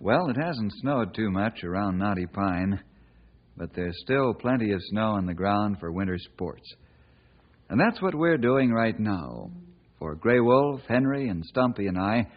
Well, 0.00 0.30
it 0.30 0.36
hasn't 0.36 0.72
snowed 0.80 1.12
too 1.12 1.28
much 1.28 1.64
around 1.64 1.98
Knotty 1.98 2.26
Pine, 2.26 2.80
but 3.56 3.74
there's 3.74 3.98
still 4.04 4.32
plenty 4.32 4.70
of 4.70 4.80
snow 4.90 5.10
on 5.10 5.26
the 5.26 5.34
ground 5.34 5.78
for 5.80 5.90
winter 5.90 6.16
sports. 6.18 6.72
And 7.68 7.80
that's 7.80 8.00
what 8.00 8.14
we're 8.14 8.38
doing 8.38 8.70
right 8.70 8.98
now. 8.98 9.50
For 9.98 10.14
Grey 10.14 10.38
Wolf, 10.38 10.82
Henry, 10.88 11.28
and 11.28 11.44
Stumpy 11.44 11.88
and 11.88 11.98
I 11.98 12.28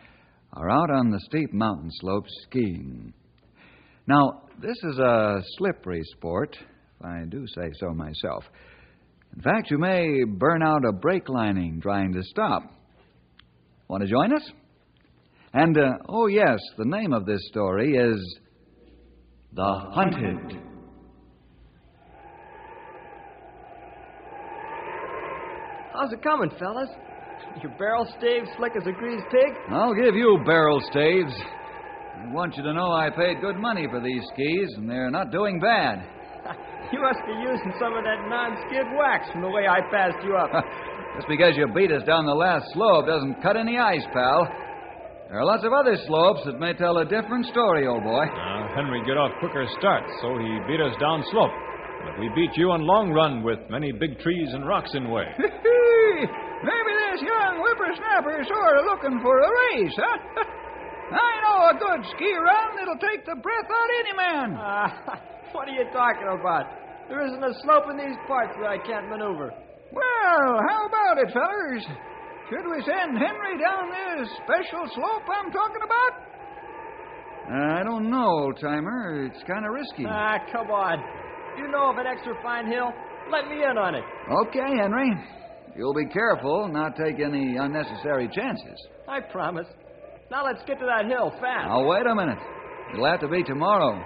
are 0.53 0.71
out 0.71 0.89
on 0.89 1.11
the 1.11 1.19
steep 1.19 1.53
mountain 1.53 1.91
slopes 1.99 2.31
skiing. 2.47 3.13
Now, 4.07 4.41
this 4.59 4.77
is 4.83 4.97
a 4.97 5.43
slippery 5.57 6.01
sport, 6.17 6.57
if 6.59 7.05
I 7.05 7.25
do 7.29 7.45
say 7.45 7.69
so 7.79 7.93
myself. 7.93 8.43
In 9.35 9.41
fact, 9.43 9.69
you 9.69 9.77
may 9.77 10.23
burn 10.25 10.63
out 10.63 10.83
a 10.83 10.91
brake 10.91 11.29
lining 11.29 11.79
trying 11.79 12.11
to 12.13 12.23
stop. 12.23 12.63
Want 13.87 14.01
to 14.01 14.09
join 14.09 14.33
us? 14.33 14.51
And, 15.53 15.77
uh, 15.77 15.97
oh, 16.07 16.27
yes, 16.27 16.59
the 16.77 16.85
name 16.85 17.11
of 17.11 17.25
this 17.25 17.45
story 17.49 17.97
is 17.97 18.39
The 19.53 19.89
Hunted. 19.93 20.61
How's 25.93 26.13
it 26.13 26.23
coming, 26.23 26.49
fellas? 26.57 26.89
Your 27.61 27.73
barrel 27.77 28.07
staves 28.17 28.47
slick 28.57 28.71
as 28.79 28.87
a 28.87 28.93
greased 28.93 29.25
pig? 29.29 29.51
I'll 29.71 29.93
give 29.93 30.15
you 30.15 30.39
barrel 30.45 30.79
staves. 30.89 31.33
I 32.17 32.31
want 32.31 32.55
you 32.55 32.63
to 32.63 32.73
know 32.73 32.93
I 32.93 33.09
paid 33.09 33.41
good 33.41 33.57
money 33.57 33.87
for 33.91 33.99
these 33.99 34.23
skis, 34.33 34.73
and 34.77 34.89
they're 34.89 35.11
not 35.11 35.31
doing 35.31 35.59
bad. 35.59 36.07
You 36.91 36.99
must 36.99 37.19
be 37.25 37.31
using 37.31 37.71
some 37.79 37.95
of 37.95 38.03
that 38.03 38.27
non-skid 38.27 38.83
wax 38.99 39.31
from 39.31 39.43
the 39.43 39.47
way 39.47 39.63
I 39.65 39.79
passed 39.95 40.17
you 40.25 40.35
up. 40.35 40.51
Just 41.15 41.27
because 41.29 41.55
you 41.55 41.65
beat 41.73 41.89
us 41.89 42.03
down 42.03 42.25
the 42.25 42.35
last 42.35 42.65
slope 42.73 43.05
doesn't 43.07 43.41
cut 43.41 43.55
any 43.55 43.77
ice, 43.77 44.03
pal. 44.11 44.43
There 45.31 45.39
are 45.39 45.47
lots 45.47 45.63
of 45.63 45.71
other 45.71 45.95
slopes 46.11 46.43
that 46.43 46.59
may 46.59 46.75
tell 46.75 46.99
a 46.99 47.07
different 47.07 47.47
story, 47.47 47.87
old 47.87 48.03
boy. 48.03 48.27
Uh, 48.27 48.67
Henry 48.75 48.99
get 49.07 49.15
off 49.15 49.31
quicker 49.39 49.63
start, 49.79 50.03
so 50.19 50.35
he 50.35 50.59
beat 50.67 50.83
us 50.83 50.91
down 50.99 51.23
slope. 51.31 51.55
But 52.03 52.19
we 52.19 52.27
beat 52.35 52.51
you 52.59 52.75
on 52.75 52.83
long 52.83 53.15
run 53.15 53.39
with 53.39 53.63
many 53.71 53.95
big 53.95 54.19
trees 54.19 54.51
and 54.51 54.67
rocks 54.67 54.91
in 54.91 55.07
way. 55.07 55.23
Maybe 55.39 56.91
this 57.07 57.23
young 57.23 57.63
whippersnapper 57.63 58.43
is 58.43 58.47
sort 58.51 58.75
of 58.75 58.83
looking 58.91 59.23
for 59.23 59.39
a 59.39 59.47
race, 59.71 59.95
huh? 59.95 60.43
I 61.15 61.31
know 61.47 61.57
a 61.71 61.75
good 61.79 62.11
ski 62.11 62.27
run 62.35 62.75
that'll 62.75 62.99
take 62.99 63.23
the 63.23 63.39
breath 63.39 63.71
out 63.71 63.87
of 63.87 63.97
any 64.03 64.15
man. 64.19 64.47
Uh, 64.59 65.15
what 65.55 65.71
are 65.71 65.75
you 65.79 65.87
talking 65.95 66.27
about? 66.27 66.67
There 67.07 67.23
isn't 67.23 67.39
a 67.39 67.55
slope 67.63 67.87
in 67.87 67.95
these 67.95 68.19
parts 68.27 68.51
that 68.59 68.67
I 68.67 68.83
can't 68.83 69.07
maneuver. 69.07 69.55
Well, 69.95 70.59
how 70.59 70.91
about 70.91 71.23
it, 71.23 71.31
fellers? 71.31 72.10
Should 72.51 72.67
we 72.67 72.83
send 72.83 73.17
Henry 73.17 73.55
down 73.63 73.87
this 74.19 74.27
special 74.43 74.83
slope 74.93 75.23
I'm 75.23 75.51
talking 75.51 75.81
about? 75.87 76.11
I 77.49 77.83
don't 77.83 78.09
know, 78.11 78.27
old 78.27 78.59
timer. 78.59 79.25
It's 79.25 79.41
kind 79.47 79.65
of 79.65 79.71
risky. 79.71 80.03
Ah, 80.05 80.35
come 80.51 80.69
on. 80.69 80.99
You 81.57 81.71
know 81.71 81.91
of 81.91 81.97
an 81.97 82.07
extra 82.07 82.33
fine 82.43 82.67
hill? 82.67 82.91
Let 83.31 83.47
me 83.47 83.63
in 83.63 83.77
on 83.77 83.95
it. 83.95 84.03
Okay, 84.47 84.77
Henry. 84.81 85.11
You'll 85.77 85.93
be 85.93 86.07
careful, 86.07 86.67
not 86.67 86.97
take 86.97 87.21
any 87.21 87.55
unnecessary 87.55 88.29
chances. 88.35 88.87
I 89.07 89.21
promise. 89.21 89.67
Now 90.29 90.43
let's 90.43 90.61
get 90.67 90.77
to 90.79 90.85
that 90.85 91.05
hill 91.09 91.31
fast. 91.39 91.69
Now, 91.69 91.87
wait 91.87 92.05
a 92.05 92.13
minute. 92.13 92.39
It'll 92.93 93.05
have 93.05 93.21
to 93.21 93.29
be 93.29 93.43
tomorrow. 93.43 94.03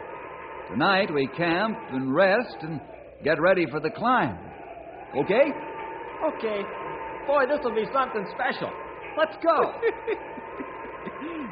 Tonight 0.70 1.12
we 1.12 1.28
camp 1.36 1.78
and 1.90 2.14
rest 2.14 2.58
and 2.62 2.80
get 3.24 3.42
ready 3.42 3.66
for 3.72 3.80
the 3.80 3.90
climb. 3.90 4.38
Okay? 5.18 5.50
Okay. 6.38 6.62
Boy, 7.28 7.46
this'll 7.50 7.74
be 7.74 7.86
something 7.92 8.24
special. 8.34 8.70
Let's 9.18 9.36
go. 9.42 9.56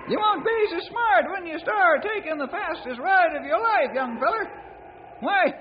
you 0.10 0.20
won't 0.20 0.46
be 0.46 0.68
so 0.70 0.80
smart 0.90 1.32
when 1.34 1.48
you 1.48 1.58
start 1.60 2.04
taking 2.04 2.38
the 2.38 2.48
fastest 2.48 3.00
ride 3.00 3.36
of 3.36 3.44
your 3.44 3.60
life, 3.60 3.90
young 3.94 4.18
feller. 4.20 4.48
Why, 5.22 5.54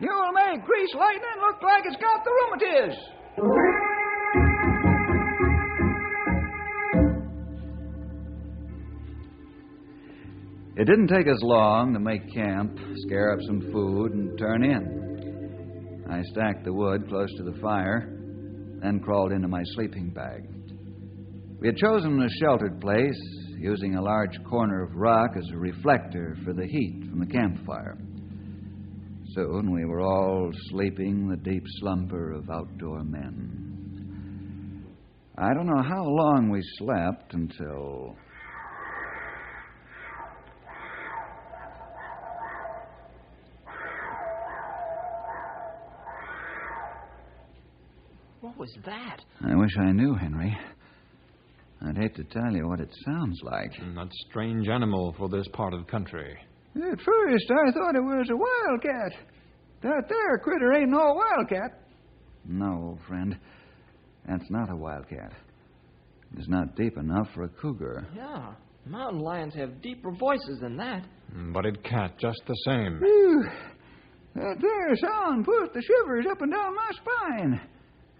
you'll 0.00 0.32
make 0.32 0.64
Grease 0.64 0.92
Lightning 0.94 1.40
look 1.40 1.62
like 1.62 1.84
it's 1.86 2.02
got 2.02 2.24
the 2.24 2.30
rheumatiz. 2.30 2.96
It 10.76 10.84
didn't 10.86 11.08
take 11.08 11.26
us 11.28 11.42
long 11.42 11.92
to 11.92 12.00
make 12.00 12.32
camp, 12.32 12.78
scare 13.06 13.32
up 13.32 13.40
some 13.46 13.60
food, 13.70 14.14
and 14.14 14.38
turn 14.38 14.64
in. 14.64 16.06
I 16.10 16.22
stacked 16.32 16.64
the 16.64 16.72
wood 16.72 17.06
close 17.08 17.28
to 17.36 17.42
the 17.42 17.52
fire, 17.60 18.19
then 18.82 19.00
crawled 19.00 19.32
into 19.32 19.48
my 19.48 19.62
sleeping 19.74 20.10
bag. 20.10 20.48
We 21.60 21.68
had 21.68 21.76
chosen 21.76 22.20
a 22.22 22.28
sheltered 22.40 22.80
place, 22.80 23.20
using 23.58 23.94
a 23.94 24.02
large 24.02 24.42
corner 24.48 24.82
of 24.82 24.94
rock 24.94 25.32
as 25.36 25.48
a 25.52 25.58
reflector 25.58 26.36
for 26.44 26.54
the 26.54 26.66
heat 26.66 27.04
from 27.10 27.20
the 27.20 27.26
campfire. 27.26 27.98
Soon 29.34 29.72
we 29.72 29.84
were 29.84 30.00
all 30.00 30.50
sleeping 30.70 31.28
the 31.28 31.36
deep 31.36 31.62
slumber 31.80 32.32
of 32.32 32.48
outdoor 32.50 33.04
men. 33.04 33.70
I 35.36 35.54
don't 35.54 35.66
know 35.66 35.82
how 35.82 36.04
long 36.04 36.50
we 36.50 36.60
slept 36.78 37.34
until. 37.34 38.16
What 48.40 48.56
was 48.56 48.74
that? 48.86 49.20
I 49.42 49.54
wish 49.54 49.70
I 49.78 49.92
knew, 49.92 50.14
Henry. 50.14 50.56
I'd 51.86 51.96
hate 51.96 52.14
to 52.16 52.24
tell 52.24 52.52
you 52.52 52.68
what 52.68 52.80
it 52.80 52.94
sounds 53.04 53.38
like. 53.42 53.72
Mm, 53.80 53.94
not 53.94 54.12
strange 54.28 54.68
animal 54.68 55.14
for 55.18 55.28
this 55.28 55.46
part 55.52 55.74
of 55.74 55.80
the 55.84 55.90
country. 55.90 56.36
At 56.76 57.00
first, 57.00 57.50
I 57.50 57.70
thought 57.72 57.96
it 57.96 58.02
was 58.02 58.28
a 58.30 58.36
wildcat. 58.36 59.12
That 59.82 60.08
there 60.08 60.38
critter 60.38 60.72
ain't 60.74 60.90
no 60.90 61.14
wildcat. 61.14 61.82
No, 62.46 62.90
old 62.90 63.00
friend. 63.08 63.36
That's 64.28 64.50
not 64.50 64.70
a 64.70 64.76
wildcat. 64.76 65.32
It's 66.36 66.48
not 66.48 66.76
deep 66.76 66.96
enough 66.96 67.28
for 67.34 67.44
a 67.44 67.48
cougar. 67.48 68.06
Yeah. 68.14 68.52
Mountain 68.86 69.20
lions 69.20 69.54
have 69.54 69.82
deeper 69.82 70.10
voices 70.12 70.58
than 70.60 70.76
that. 70.76 71.06
Mm, 71.34 71.52
but 71.52 71.66
it 71.66 71.82
cat 71.82 72.18
just 72.18 72.40
the 72.46 72.56
same. 72.66 72.98
Whew. 73.00 73.44
That 74.34 74.56
there 74.60 74.96
sound 74.96 75.44
put 75.44 75.74
the 75.74 75.82
shivers 75.82 76.26
up 76.30 76.40
and 76.40 76.52
down 76.52 76.74
my 76.74 76.90
spine. 76.92 77.60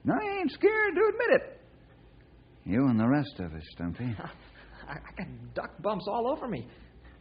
And 0.04 0.12
I 0.12 0.38
ain't 0.38 0.50
scared 0.52 0.94
to 0.94 1.00
admit 1.12 1.40
it. 1.40 1.60
You 2.64 2.86
and 2.86 2.98
the 2.98 3.08
rest 3.08 3.34
of 3.38 3.52
us, 3.54 3.62
Stumpy. 3.72 4.04
I, 4.88 4.92
I 4.92 5.12
got 5.16 5.54
duck 5.54 5.82
bumps 5.82 6.06
all 6.08 6.30
over 6.30 6.48
me. 6.48 6.66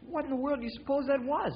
What 0.08 0.26
in 0.26 0.32
the 0.32 0.38
world 0.38 0.60
do 0.60 0.66
you 0.66 0.72
suppose 0.80 1.06
that 1.08 1.24
was? 1.24 1.52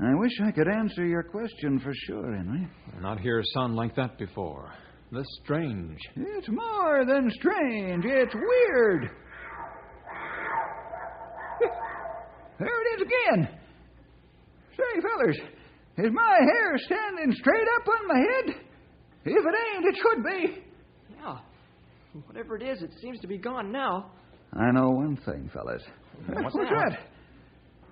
I 0.00 0.14
wish 0.14 0.32
I 0.44 0.52
could 0.52 0.68
answer 0.68 1.04
your 1.04 1.24
question 1.24 1.80
for 1.80 1.92
sure, 2.06 2.36
Henry. 2.36 2.68
Not 3.00 3.18
hear 3.18 3.40
a 3.40 3.44
sound 3.52 3.74
like 3.74 3.96
that 3.96 4.16
before. 4.16 4.72
This 5.10 5.26
strange. 5.42 5.98
It's 6.14 6.48
more 6.48 7.04
than 7.04 7.30
strange. 7.32 8.04
It's 8.04 8.34
weird. 8.34 9.10
There 12.58 12.68
it 12.68 13.00
is 13.00 13.02
again. 13.02 13.48
Say, 14.76 15.00
fellers, 15.00 15.38
is 15.98 16.12
my 16.12 16.38
hair 16.40 16.76
standing 16.78 17.32
straight 17.32 17.66
up 17.76 17.88
on 17.88 18.08
my 18.08 18.18
head? 18.18 18.67
If 19.24 19.44
it 19.44 19.54
ain't, 19.74 19.84
it 19.86 19.96
should 19.96 20.24
be. 20.24 20.62
Yeah. 21.20 21.38
Whatever 22.26 22.56
it 22.56 22.62
is, 22.62 22.82
it 22.82 22.90
seems 23.00 23.20
to 23.20 23.26
be 23.26 23.38
gone 23.38 23.70
now. 23.70 24.10
I 24.54 24.70
know 24.72 24.88
one 24.90 25.16
thing, 25.24 25.50
fellas. 25.52 25.82
What's, 26.26 26.54
What's 26.54 26.70
that? 26.70 26.90
that? 26.90 26.98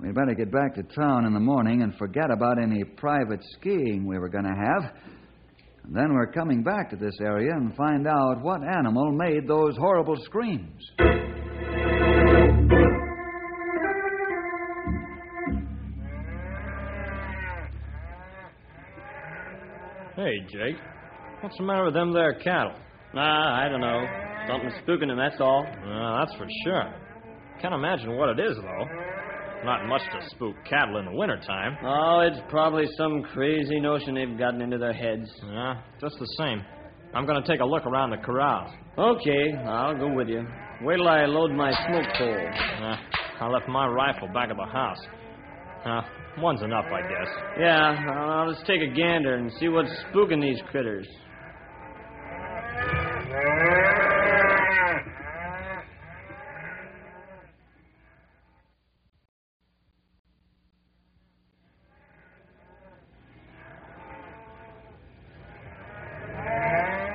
We'd 0.01 0.15
better 0.15 0.35
get 0.35 0.51
back 0.51 0.75
to 0.75 0.83
town 0.83 1.25
in 1.27 1.33
the 1.33 1.41
morning 1.41 1.83
and 1.83 1.95
forget 1.97 2.31
about 2.31 2.61
any 2.63 2.85
private 2.85 3.41
skiing 3.59 4.07
we 4.07 4.19
were 4.19 4.29
going 4.29 4.45
to 4.45 4.51
have. 4.51 4.93
And 5.85 5.95
then 5.95 6.13
we're 6.13 6.33
coming 6.33 6.63
back 6.63 6.91
to 6.91 6.97
this 6.97 7.15
area 7.21 7.53
and 7.53 7.75
find 7.77 8.07
out 8.07 8.43
what 8.43 8.61
animal 8.63 9.13
made 9.13 9.47
those 9.47 9.77
horrible 9.77 10.17
screams. 10.25 10.83
Hey, 20.17 20.41
Jake. 20.51 20.77
What's 21.41 21.57
the 21.59 21.65
matter 21.65 21.85
with 21.85 21.95
them 21.95 22.13
there 22.13 22.35
cattle? 22.35 22.75
Ah, 23.15 23.65
I 23.65 23.69
don't 23.69 23.81
know. 23.81 24.05
Something's 24.49 24.75
spooking 24.87 25.11
him, 25.11 25.17
that's 25.19 25.41
all. 25.41 25.65
Uh, 25.67 26.19
that's 26.25 26.35
for 26.37 26.47
sure. 26.65 26.95
Can't 27.61 27.75
imagine 27.75 28.17
what 28.17 28.31
it 28.31 28.41
is, 28.41 28.57
though. 28.57 28.85
Not 29.65 29.87
much 29.87 30.03
to 30.13 30.29
spook 30.31 30.55
cattle 30.69 30.99
in 30.99 31.07
the 31.07 31.13
wintertime. 31.13 31.77
Oh, 31.83 32.21
it's 32.21 32.41
probably 32.49 32.87
some 32.97 33.23
crazy 33.23 33.81
notion 33.81 34.15
they've 34.15 34.39
gotten 34.39 34.61
into 34.61 34.79
their 34.79 34.93
heads. 34.93 35.29
Yeah, 35.45 35.81
just 36.01 36.17
the 36.19 36.27
same. 36.39 36.63
I'm 37.15 37.27
going 37.27 37.43
to 37.43 37.49
take 37.49 37.61
a 37.61 37.65
look 37.65 37.87
around 37.87 38.11
the 38.11 38.19
corral. 38.19 38.73
Okay, 38.99 39.55
I'll 39.67 39.97
go 39.97 40.13
with 40.13 40.29
you. 40.29 40.47
Wait 40.83 40.97
till 40.97 41.09
I 41.09 41.25
load 41.25 41.53
my 41.53 41.71
smoke 41.87 42.07
pole. 42.19 42.49
Uh, 42.83 42.97
I 43.41 43.49
left 43.49 43.69
my 43.69 43.87
rifle 43.87 44.29
back 44.29 44.51
at 44.51 44.57
the 44.57 44.67
house. 44.67 45.01
Uh, 45.85 46.03
one's 46.39 46.63
enough, 46.63 46.85
I 46.93 47.01
guess. 47.03 47.29
Yeah, 47.59 48.13
I'll 48.13 48.53
just 48.53 48.67
take 48.67 48.83
a 48.83 48.93
gander 48.95 49.37
and 49.37 49.51
see 49.59 49.69
what's 49.69 49.91
spooking 50.13 50.43
these 50.43 50.61
critters. 50.71 51.09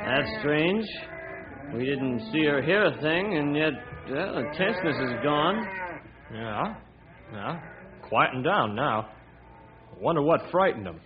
That's 0.06 0.39
strange. 0.39 0.85
We 1.74 1.85
didn't 1.85 2.20
see 2.31 2.45
or 2.48 2.62
hear 2.62 2.86
a 2.86 3.01
thing, 3.01 3.38
and 3.38 3.56
yet 3.56 3.74
well, 4.10 4.36
the 4.36 4.44
tenseness 4.57 4.95
is 4.95 5.24
gone. 5.24 5.66
Yeah, 6.33 6.75
yeah. 7.33 7.60
Quieting 8.07 8.44
down 8.44 8.75
now. 8.75 9.10
I 9.92 10.00
wonder 10.00 10.22
what 10.22 10.42
frightened 10.51 10.86
them. 10.86 11.00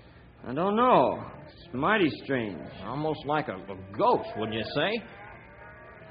I 0.47 0.53
don't 0.53 0.75
know. 0.75 1.23
It's 1.45 1.73
mighty 1.73 2.09
strange. 2.23 2.59
Almost 2.83 3.25
like 3.25 3.47
a, 3.47 3.55
a 3.55 3.97
ghost, 3.97 4.29
wouldn't 4.37 4.55
you 4.55 4.63
say? 4.75 5.01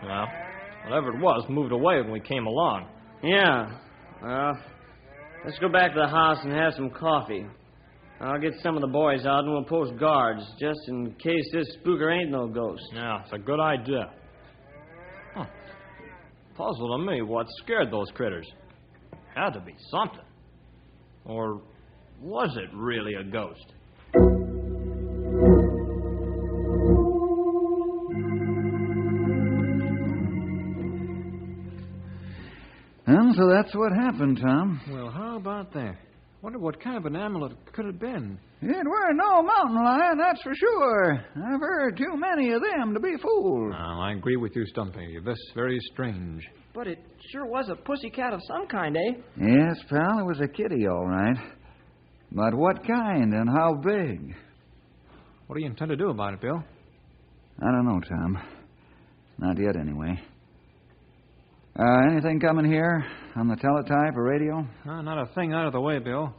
Well, 0.05 0.27
whatever 0.85 1.09
it 1.11 1.21
was 1.21 1.47
moved 1.49 1.73
away 1.73 2.01
when 2.01 2.11
we 2.11 2.21
came 2.21 2.47
along. 2.47 2.89
Yeah. 3.23 3.79
Well, 4.23 4.59
let's 5.45 5.59
go 5.59 5.69
back 5.69 5.95
to 5.95 6.01
the 6.01 6.09
house 6.09 6.39
and 6.43 6.53
have 6.53 6.75
some 6.75 6.91
coffee. 6.91 7.47
I'll 8.21 8.41
get 8.41 8.53
some 8.63 8.77
of 8.77 8.81
the 8.81 8.89
boys 8.89 9.27
out 9.27 9.45
and 9.45 9.53
we'll 9.53 9.65
post 9.65 9.99
guards 9.99 10.43
just 10.59 10.79
in 10.89 11.15
case 11.15 11.45
this 11.53 11.77
spooker 11.79 12.11
ain't 12.13 12.31
no 12.31 12.47
ghost. 12.49 12.83
Yeah, 12.93 13.23
it's 13.23 13.33
a 13.33 13.39
good 13.39 13.61
idea. 13.61 14.13
Huh. 16.57 16.65
Puzzle 16.65 16.99
to 16.99 17.05
me 17.11 17.23
what 17.23 17.47
scared 17.63 17.91
those 17.91 18.11
critters. 18.15 18.47
Had 19.35 19.51
to 19.51 19.61
be 19.61 19.75
something. 19.91 20.25
Or 21.25 21.61
was 22.21 22.57
it 22.57 22.71
really 22.75 23.15
a 23.15 23.25
ghost? 23.25 23.73
And 33.07 33.35
so 33.35 33.49
that's 33.49 33.75
what 33.75 33.93
happened, 33.93 34.39
Tom. 34.41 34.81
Well, 34.91 35.11
how 35.11 35.37
about 35.37 35.73
that? 35.75 35.97
Wonder 36.45 36.59
what 36.59 36.79
kind 36.79 36.99
of 36.99 37.07
an 37.07 37.17
animal 37.17 37.47
it 37.47 37.53
could 37.73 37.87
have 37.87 37.99
been. 37.99 38.39
It 38.61 38.87
weren't 38.87 39.17
no 39.17 39.43
mountain 39.43 39.83
lion, 39.83 40.19
that's 40.19 40.43
for 40.43 40.55
sure. 40.55 41.25
I've 41.37 41.59
heard 41.61 41.97
too 41.97 42.19
many 42.19 42.53
of 42.53 42.61
them 42.61 42.93
to 42.93 43.01
be 43.01 43.15
fooled. 43.23 43.71
Well, 43.71 44.01
I 44.03 44.13
agree 44.13 44.37
with 44.37 44.55
you, 44.55 44.67
Stumpy. 44.67 45.17
This 45.25 45.39
very 45.55 45.79
strange. 45.95 46.47
But 46.75 46.87
it 46.87 46.99
sure 47.33 47.47
was 47.47 47.71
a 47.71 47.77
pussy 47.77 48.11
cat 48.11 48.35
of 48.35 48.41
some 48.47 48.67
kind, 48.67 48.95
eh? 48.95 49.13
Yes, 49.41 49.79
pal, 49.89 50.19
it 50.19 50.27
was 50.27 50.39
a 50.43 50.47
kitty, 50.47 50.87
all 50.87 51.07
right. 51.07 51.39
But 52.31 52.53
what 52.53 52.87
kind 52.87 53.33
and 53.33 53.49
how 53.49 53.81
big? 53.83 54.37
What 55.47 55.57
do 55.57 55.63
you 55.63 55.71
intend 55.71 55.93
to 55.93 55.97
do 55.97 56.11
about 56.11 56.35
it, 56.35 56.43
Bill? 56.43 56.63
I 57.63 57.71
don't 57.73 57.87
know, 57.87 58.01
Tom. 58.07 58.39
Not 59.39 59.59
yet, 59.59 59.77
anyway. 59.77 60.21
Uh, 61.77 62.07
anything 62.09 62.39
coming 62.39 62.65
here 62.65 63.05
on 63.35 63.49
the 63.49 63.57
teletype 63.57 64.17
or 64.17 64.23
radio? 64.23 64.65
Uh, 64.89 65.03
not 65.03 65.19
a 65.19 65.35
thing 65.35 65.53
out 65.53 65.67
of 65.67 65.73
the 65.73 65.81
way, 65.81 65.99
Bill. 65.99 66.33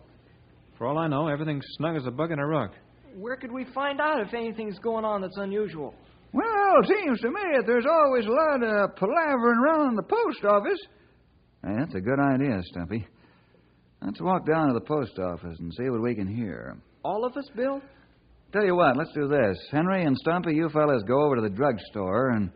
For 0.77 0.87
all 0.87 0.97
I 0.97 1.07
know, 1.07 1.27
everything's 1.27 1.65
snug 1.77 1.97
as 1.97 2.05
a 2.05 2.11
bug 2.11 2.31
in 2.31 2.39
a 2.39 2.47
rug. 2.47 2.71
Where 3.17 3.35
could 3.35 3.51
we 3.51 3.65
find 3.73 3.99
out 3.99 4.21
if 4.21 4.33
anything's 4.33 4.79
going 4.79 5.03
on 5.03 5.19
that's 5.21 5.37
unusual? 5.37 5.93
Well, 6.31 6.79
it 6.81 6.87
seems 6.87 7.19
to 7.19 7.27
me 7.27 7.41
that 7.55 7.63
there's 7.65 7.85
always 7.85 8.25
a 8.25 8.29
lot 8.29 8.63
of 8.63 8.95
palavering 8.95 9.61
around 9.61 9.95
the 9.97 10.03
post 10.03 10.45
office. 10.45 10.79
Hey, 11.65 11.73
that's 11.79 11.95
a 11.95 12.01
good 12.01 12.19
idea, 12.19 12.61
Stumpy. 12.71 13.05
Let's 14.01 14.21
walk 14.21 14.45
down 14.45 14.67
to 14.67 14.73
the 14.73 14.85
post 14.85 15.19
office 15.19 15.57
and 15.59 15.73
see 15.73 15.89
what 15.89 16.01
we 16.01 16.15
can 16.15 16.27
hear. 16.27 16.77
All 17.03 17.25
of 17.25 17.35
us, 17.35 17.49
Bill? 17.55 17.81
Tell 18.53 18.63
you 18.63 18.75
what, 18.75 18.95
let's 18.95 19.11
do 19.13 19.27
this. 19.27 19.57
Henry 19.71 20.05
and 20.05 20.15
Stumpy, 20.17 20.53
you 20.53 20.69
fellas 20.69 21.03
go 21.05 21.25
over 21.25 21.35
to 21.35 21.41
the 21.41 21.49
drugstore, 21.49 22.29
and 22.29 22.51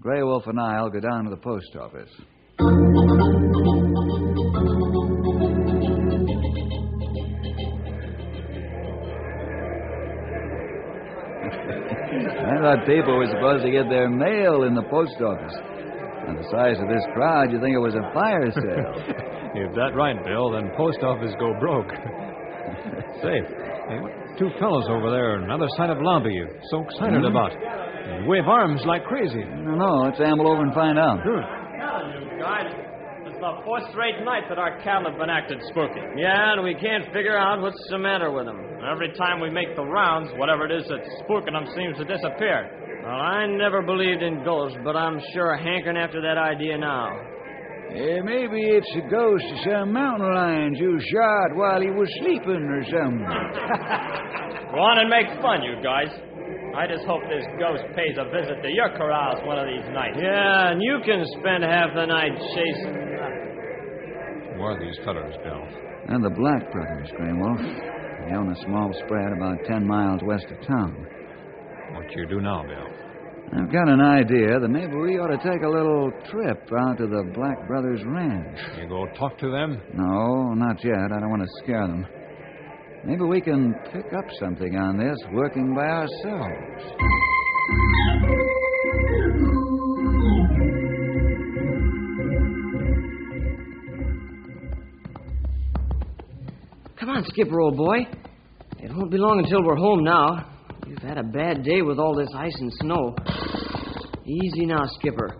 Grey 0.00 0.22
Wolf 0.22 0.46
and 0.46 0.60
I'll 0.60 0.90
go 0.90 1.00
down 1.00 1.24
to 1.24 1.30
the 1.30 1.36
post 1.36 1.74
office. 1.74 2.10
I 12.38 12.60
thought 12.60 12.86
people 12.86 13.16
were 13.16 13.26
supposed 13.26 13.64
to 13.64 13.72
get 13.72 13.88
their 13.88 14.08
mail 14.08 14.62
in 14.62 14.74
the 14.74 14.86
post 14.88 15.20
office. 15.20 15.54
And 16.28 16.38
the 16.38 16.48
size 16.50 16.78
of 16.78 16.86
this 16.86 17.02
crowd, 17.14 17.50
you'd 17.50 17.60
think 17.60 17.74
it 17.74 17.80
was 17.80 17.94
a 17.94 18.12
fire 18.14 18.50
sale. 18.52 19.24
If 19.54 19.74
that 19.74 19.96
right, 19.96 20.14
Bill, 20.24 20.52
then 20.52 20.70
post 20.76 20.98
office 21.02 21.32
go 21.40 21.58
broke. 21.58 21.88
Say, 23.22 23.40
hey, 23.88 23.98
what 24.00 24.12
two 24.38 24.50
fellows 24.60 24.86
over 24.88 25.10
there 25.10 25.40
on 25.40 25.48
the 25.48 25.52
other 25.52 25.66
side 25.76 25.90
of 25.90 25.98
the 25.98 26.04
lobby 26.04 26.30
you 26.30 26.46
so 26.70 26.84
excited 26.86 27.20
hmm? 27.20 27.32
about? 27.32 27.52
They 27.52 28.22
wave 28.26 28.46
arms 28.46 28.82
like 28.86 29.04
crazy. 29.04 29.42
No, 29.42 29.76
don't. 29.76 30.04
Let's 30.08 30.20
amble 30.20 30.48
over 30.48 30.62
and 30.62 30.72
find 30.72 30.98
out. 30.98 31.24
Good. 31.24 31.42
you 31.42 32.40
guys. 32.40 32.70
It's 33.26 33.36
the 33.40 33.60
fourth 33.64 33.84
straight 33.90 34.24
night 34.24 34.48
that 34.48 34.58
our 34.58 34.80
cattle 34.80 35.10
have 35.10 35.18
been 35.18 35.28
acted 35.28 35.58
spooky. 35.68 36.00
Yeah, 36.16 36.54
and 36.54 36.64
we 36.64 36.74
can't 36.74 37.04
figure 37.12 37.36
out 37.36 37.60
what's 37.60 37.78
the 37.90 37.98
matter 37.98 38.30
with 38.30 38.46
them. 38.46 38.56
Every 38.80 39.12
time 39.12 39.40
we 39.40 39.50
make 39.50 39.76
the 39.76 39.84
rounds, 39.84 40.30
whatever 40.36 40.64
it 40.64 40.72
is 40.72 40.88
that's 40.88 41.08
spooking 41.22 41.52
them 41.52 41.66
seems 41.76 41.98
to 41.98 42.04
disappear. 42.04 43.02
Well, 43.02 43.14
I 43.14 43.46
never 43.46 43.82
believed 43.82 44.22
in 44.22 44.44
ghosts, 44.44 44.78
but 44.82 44.96
I'm 44.96 45.20
sure 45.34 45.56
hankering 45.56 45.96
after 45.96 46.22
that 46.22 46.38
idea 46.38 46.78
now. 46.78 47.10
Eh, 47.88 48.20
maybe 48.22 48.60
it's 48.60 48.92
a 48.96 49.04
ghost 49.08 49.44
of 49.48 49.58
some 49.64 49.92
mountain 49.92 50.28
lions 50.34 50.78
you 50.78 51.00
shot 51.00 51.56
while 51.56 51.80
he 51.80 51.88
was 51.90 52.08
sleeping 52.20 52.68
or 52.68 52.84
something. 52.84 53.24
Go 54.72 54.76
on 54.76 55.00
and 55.00 55.08
make 55.08 55.26
fun, 55.40 55.62
you 55.64 55.80
guys. 55.82 56.12
I 56.76 56.86
just 56.86 57.08
hope 57.08 57.22
this 57.32 57.48
ghost 57.58 57.82
pays 57.96 58.20
a 58.20 58.28
visit 58.28 58.60
to 58.62 58.70
your 58.70 58.92
corrals 58.92 59.40
one 59.48 59.58
of 59.58 59.66
these 59.66 59.88
nights. 59.90 60.20
Yeah, 60.20 60.70
and 60.70 60.82
you 60.82 61.00
can 61.04 61.24
spend 61.40 61.64
half 61.64 61.96
the 61.96 62.04
night 62.04 62.36
chasing. 62.54 62.94
Who 64.54 64.62
are 64.62 64.78
these 64.78 64.98
fellows, 65.04 65.32
Bill? 65.42 65.64
And 66.12 66.22
the 66.22 66.30
Black 66.30 66.70
Brothers, 66.70 67.08
Grey 67.16 67.32
Wolf. 67.32 67.58
They 67.58 68.36
own 68.36 68.52
a 68.52 68.58
small 68.68 68.92
spread 69.04 69.32
about 69.32 69.64
ten 69.64 69.86
miles 69.86 70.20
west 70.24 70.46
of 70.52 70.60
town. 70.66 71.06
What 71.94 72.04
you 72.14 72.26
do 72.28 72.40
now, 72.40 72.62
Bill? 72.62 73.07
I've 73.50 73.72
got 73.72 73.88
an 73.88 74.00
idea 74.00 74.60
that 74.60 74.68
maybe 74.68 74.94
we 74.94 75.18
ought 75.18 75.28
to 75.28 75.38
take 75.38 75.62
a 75.62 75.68
little 75.68 76.10
trip 76.30 76.68
out 76.78 76.98
to 76.98 77.06
the 77.06 77.30
Black 77.34 77.66
Brothers 77.66 78.00
Ranch. 78.04 78.58
You 78.78 78.86
go 78.88 79.06
talk 79.18 79.38
to 79.38 79.50
them? 79.50 79.80
No, 79.94 80.52
not 80.52 80.84
yet. 80.84 81.12
I 81.12 81.18
don't 81.20 81.30
want 81.30 81.42
to 81.42 81.48
scare 81.64 81.86
them. 81.86 82.06
Maybe 83.04 83.22
we 83.22 83.40
can 83.40 83.74
pick 83.90 84.12
up 84.12 84.24
something 84.38 84.76
on 84.76 84.98
this 84.98 85.16
working 85.32 85.74
by 85.74 85.86
ourselves. 85.86 86.92
Come 97.00 97.08
on, 97.08 97.24
Skipper, 97.24 97.60
old 97.60 97.78
boy. 97.78 98.00
It 98.78 98.94
won't 98.94 99.10
be 99.10 99.16
long 99.18 99.38
until 99.42 99.64
we're 99.64 99.76
home 99.76 100.04
now. 100.04 100.57
You've 100.88 101.02
had 101.02 101.18
a 101.18 101.22
bad 101.22 101.64
day 101.64 101.82
with 101.82 101.98
all 101.98 102.16
this 102.16 102.30
ice 102.34 102.56
and 102.58 102.72
snow. 102.80 103.14
Easy 104.24 104.64
now, 104.64 104.86
Skipper. 104.98 105.36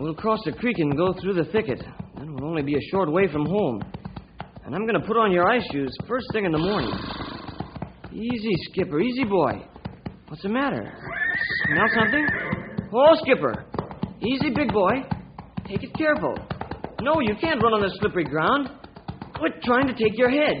We'll 0.00 0.14
cross 0.14 0.40
the 0.44 0.50
creek 0.50 0.76
and 0.80 0.96
go 0.96 1.14
through 1.20 1.34
the 1.34 1.44
thicket. 1.52 1.80
Then 2.16 2.34
we'll 2.34 2.48
only 2.48 2.62
be 2.62 2.74
a 2.74 2.80
short 2.90 3.10
way 3.10 3.30
from 3.30 3.46
home. 3.46 3.80
And 4.64 4.74
I'm 4.74 4.84
going 4.84 5.00
to 5.00 5.06
put 5.06 5.16
on 5.16 5.30
your 5.30 5.48
ice 5.48 5.64
shoes 5.70 5.96
first 6.08 6.26
thing 6.32 6.46
in 6.46 6.50
the 6.50 6.58
morning. 6.58 6.90
Easy, 8.12 8.50
Skipper. 8.72 9.00
Easy, 9.00 9.22
boy. 9.22 9.64
What's 10.26 10.42
the 10.42 10.48
matter? 10.48 10.92
Smell 11.68 11.86
something? 11.94 12.26
Oh, 12.92 13.14
Skipper. 13.22 13.64
Easy, 14.20 14.50
big 14.50 14.72
boy. 14.72 14.94
Take 15.64 15.84
it 15.84 15.94
careful. 15.94 16.34
No, 17.02 17.20
you 17.20 17.36
can't 17.40 17.62
run 17.62 17.72
on 17.72 17.82
the 17.82 17.96
slippery 18.00 18.24
ground. 18.24 18.68
Quit 19.36 19.62
trying 19.62 19.86
to 19.86 19.94
take 19.94 20.18
your 20.18 20.30
head. 20.30 20.60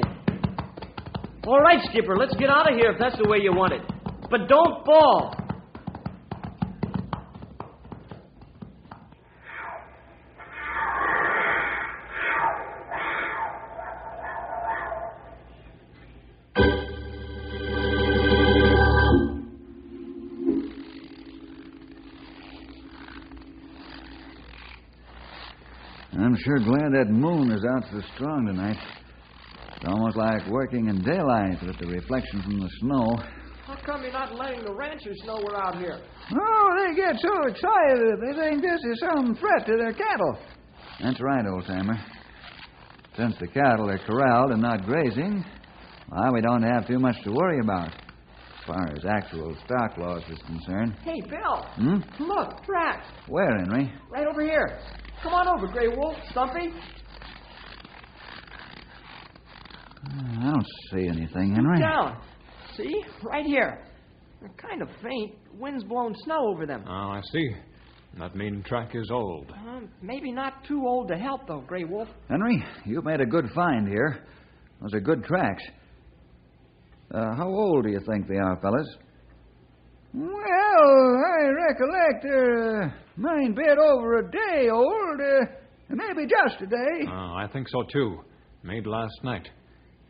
All 1.44 1.60
right, 1.60 1.82
Skipper, 1.90 2.16
let's 2.16 2.36
get 2.36 2.50
out 2.50 2.70
of 2.70 2.78
here 2.78 2.92
if 2.92 3.00
that's 3.00 3.16
the 3.20 3.28
way 3.28 3.38
you 3.38 3.52
want 3.52 3.72
it. 3.72 3.91
But 4.32 4.48
don't 4.48 4.86
fall. 4.86 5.36
I'm 26.14 26.36
sure 26.38 26.58
glad 26.60 26.94
that 26.94 27.10
moon 27.10 27.52
is 27.52 27.62
out 27.66 27.84
so 27.92 28.00
strong 28.14 28.46
tonight. 28.46 28.78
It's 29.76 29.84
almost 29.84 30.16
like 30.16 30.48
working 30.48 30.88
in 30.88 31.02
daylight 31.02 31.62
with 31.62 31.78
the 31.78 31.86
reflection 31.86 32.40
from 32.40 32.60
the 32.60 32.70
snow. 32.80 33.41
How 33.72 33.80
come 33.86 34.02
you're 34.02 34.12
not 34.12 34.34
letting 34.34 34.64
the 34.64 34.74
ranchers 34.74 35.18
know 35.24 35.40
we're 35.42 35.56
out 35.56 35.78
here? 35.78 35.98
Oh, 36.30 36.70
they 36.76 36.94
get 36.94 37.16
so 37.18 37.48
excited. 37.48 38.20
They 38.20 38.38
think 38.38 38.60
this 38.62 38.80
is 38.84 39.00
some 39.00 39.34
threat 39.34 39.66
to 39.66 39.76
their 39.78 39.94
cattle. 39.94 40.38
That's 41.02 41.20
right, 41.22 41.46
old 41.46 41.64
timer. 41.64 41.98
Since 43.16 43.36
the 43.40 43.46
cattle 43.46 43.88
are 43.88 43.98
corralled 43.98 44.50
and 44.50 44.60
not 44.60 44.84
grazing, 44.84 45.42
why, 46.08 46.30
we 46.30 46.42
don't 46.42 46.62
have 46.62 46.86
too 46.86 46.98
much 46.98 47.16
to 47.24 47.30
worry 47.32 47.60
about 47.60 47.88
as 47.88 48.66
far 48.66 48.92
as 48.94 49.04
actual 49.06 49.56
stock 49.64 49.96
loss 49.96 50.22
is 50.30 50.38
concerned. 50.46 50.94
Hey, 51.02 51.22
Bill. 51.22 51.64
Hmm? 51.76 52.22
Look, 52.22 52.64
tracks. 52.64 53.06
Where, 53.28 53.56
Henry? 53.58 53.90
Right 54.10 54.26
over 54.26 54.42
here. 54.42 54.78
Come 55.22 55.32
on 55.32 55.48
over, 55.48 55.72
Grey 55.72 55.88
Wolf. 55.88 56.16
Stumpy. 56.30 56.74
I 60.04 60.50
don't 60.50 60.66
see 60.90 61.08
anything, 61.08 61.54
Henry. 61.54 61.80
Down. 61.80 62.20
See? 62.76 63.02
Right 63.22 63.44
here. 63.44 63.84
They're 64.40 64.50
kind 64.56 64.82
of 64.82 64.88
faint. 65.02 65.34
Wind's 65.58 65.84
blown 65.84 66.14
snow 66.24 66.48
over 66.48 66.66
them. 66.66 66.84
Oh, 66.86 66.90
I 66.90 67.20
see. 67.32 67.50
That 68.18 68.34
mean 68.36 68.62
track 68.66 68.90
is 68.94 69.10
old. 69.10 69.50
Uh, 69.50 69.80
maybe 70.02 70.32
not 70.32 70.64
too 70.66 70.82
old 70.86 71.08
to 71.08 71.16
help, 71.16 71.46
though, 71.46 71.60
Grey 71.66 71.84
Wolf. 71.84 72.08
Henry, 72.28 72.62
you've 72.84 73.04
made 73.04 73.20
a 73.20 73.26
good 73.26 73.48
find 73.54 73.88
here. 73.88 74.24
Those 74.80 74.94
are 74.94 75.00
good 75.00 75.24
tracks. 75.24 75.62
Uh, 77.14 77.34
how 77.36 77.48
old 77.48 77.84
do 77.84 77.90
you 77.90 78.00
think 78.10 78.26
they 78.28 78.36
are, 78.36 78.58
fellas? 78.60 78.88
Well, 80.14 80.30
I 80.34 81.48
recollect 81.68 82.22
they're 82.22 82.82
a 82.82 82.94
nine 83.16 83.54
bit 83.54 83.78
over 83.78 84.18
a 84.18 84.30
day 84.30 84.68
old. 84.70 85.20
Uh, 85.20 85.46
maybe 85.88 86.26
just 86.28 86.60
a 86.62 86.66
day. 86.66 87.06
Oh, 87.08 87.34
I 87.36 87.46
think 87.52 87.68
so 87.68 87.82
too. 87.90 88.18
Made 88.62 88.86
last 88.86 89.14
night. 89.24 89.48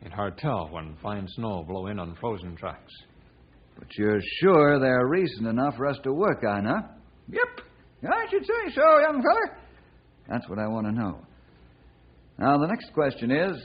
Ain't 0.03 0.13
hard 0.13 0.37
to 0.37 0.43
tell 0.43 0.69
when 0.71 0.97
fine 1.03 1.29
snow 1.29 1.65
blow 1.67 1.87
in 1.87 1.99
on 1.99 2.17
frozen 2.21 2.57
tracks. 2.57 2.93
But 3.79 3.89
you're 3.97 4.21
sure 4.41 4.79
they're 4.81 5.07
recent 5.07 5.47
enough 5.47 5.77
for 5.77 5.87
us 5.87 5.97
to 6.05 6.13
work 6.13 6.43
on, 6.47 6.65
huh? 6.65 6.83
Yep. 7.29 7.65
I 8.11 8.31
should 8.31 8.45
say 8.45 8.75
so, 8.75 8.83
young 9.01 9.23
feller. 9.23 9.59
That's 10.29 10.49
what 10.49 10.59
I 10.59 10.67
want 10.67 10.87
to 10.87 10.93
know. 10.93 11.21
Now, 12.39 12.59
the 12.59 12.67
next 12.67 12.93
question 12.93 13.31
is 13.31 13.57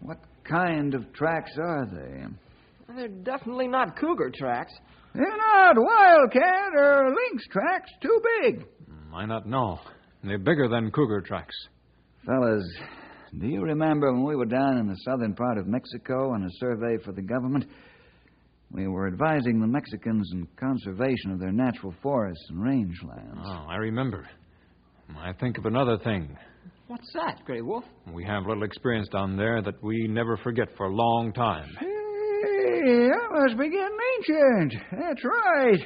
what 0.00 0.18
kind 0.44 0.94
of 0.94 1.12
tracks 1.12 1.52
are 1.58 1.86
they? 1.86 2.24
They're 2.94 3.08
definitely 3.08 3.68
not 3.68 3.96
cougar 3.98 4.32
tracks. 4.34 4.72
They're 5.14 5.36
not 5.36 5.76
wildcat 5.76 6.74
or 6.76 7.14
lynx 7.14 7.44
tracks. 7.50 7.90
Too 8.02 8.20
big. 8.42 8.66
I 9.14 9.26
not 9.26 9.46
know. 9.46 9.78
They're 10.24 10.38
bigger 10.38 10.68
than 10.68 10.90
cougar 10.90 11.20
tracks. 11.20 11.54
Fellas, 12.26 12.64
do 13.38 13.46
you 13.46 13.62
remember 13.62 14.12
when 14.12 14.24
we 14.24 14.36
were 14.36 14.46
down 14.46 14.78
in 14.78 14.86
the 14.86 14.96
southern 15.04 15.34
part 15.34 15.58
of 15.58 15.66
Mexico 15.66 16.32
on 16.32 16.44
a 16.44 16.50
survey 16.58 17.02
for 17.04 17.12
the 17.12 17.22
government? 17.22 17.66
We 18.70 18.86
were 18.86 19.06
advising 19.06 19.60
the 19.60 19.66
Mexicans 19.66 20.30
in 20.32 20.46
conservation 20.58 21.32
of 21.32 21.38
their 21.38 21.52
natural 21.52 21.94
forests 22.02 22.44
and 22.50 22.58
rangelands. 22.58 23.42
Oh, 23.44 23.66
I 23.68 23.76
remember. 23.76 24.28
I 25.16 25.32
think 25.32 25.58
of 25.58 25.66
another 25.66 25.98
thing. 25.98 26.36
What's 26.86 27.10
that, 27.14 27.44
Grey 27.44 27.60
Wolf? 27.60 27.84
We 28.12 28.24
have 28.24 28.46
little 28.46 28.62
experience 28.62 29.08
down 29.08 29.36
there 29.36 29.62
that 29.62 29.82
we 29.82 30.06
never 30.08 30.36
forget 30.38 30.68
for 30.76 30.86
a 30.86 30.94
long 30.94 31.32
time. 31.32 31.68
Hey, 31.78 33.08
that 33.08 33.28
must 33.30 33.58
be 33.58 33.70
getting 33.70 33.98
ancient. 34.18 34.74
That's 34.92 35.24
right. 35.24 35.80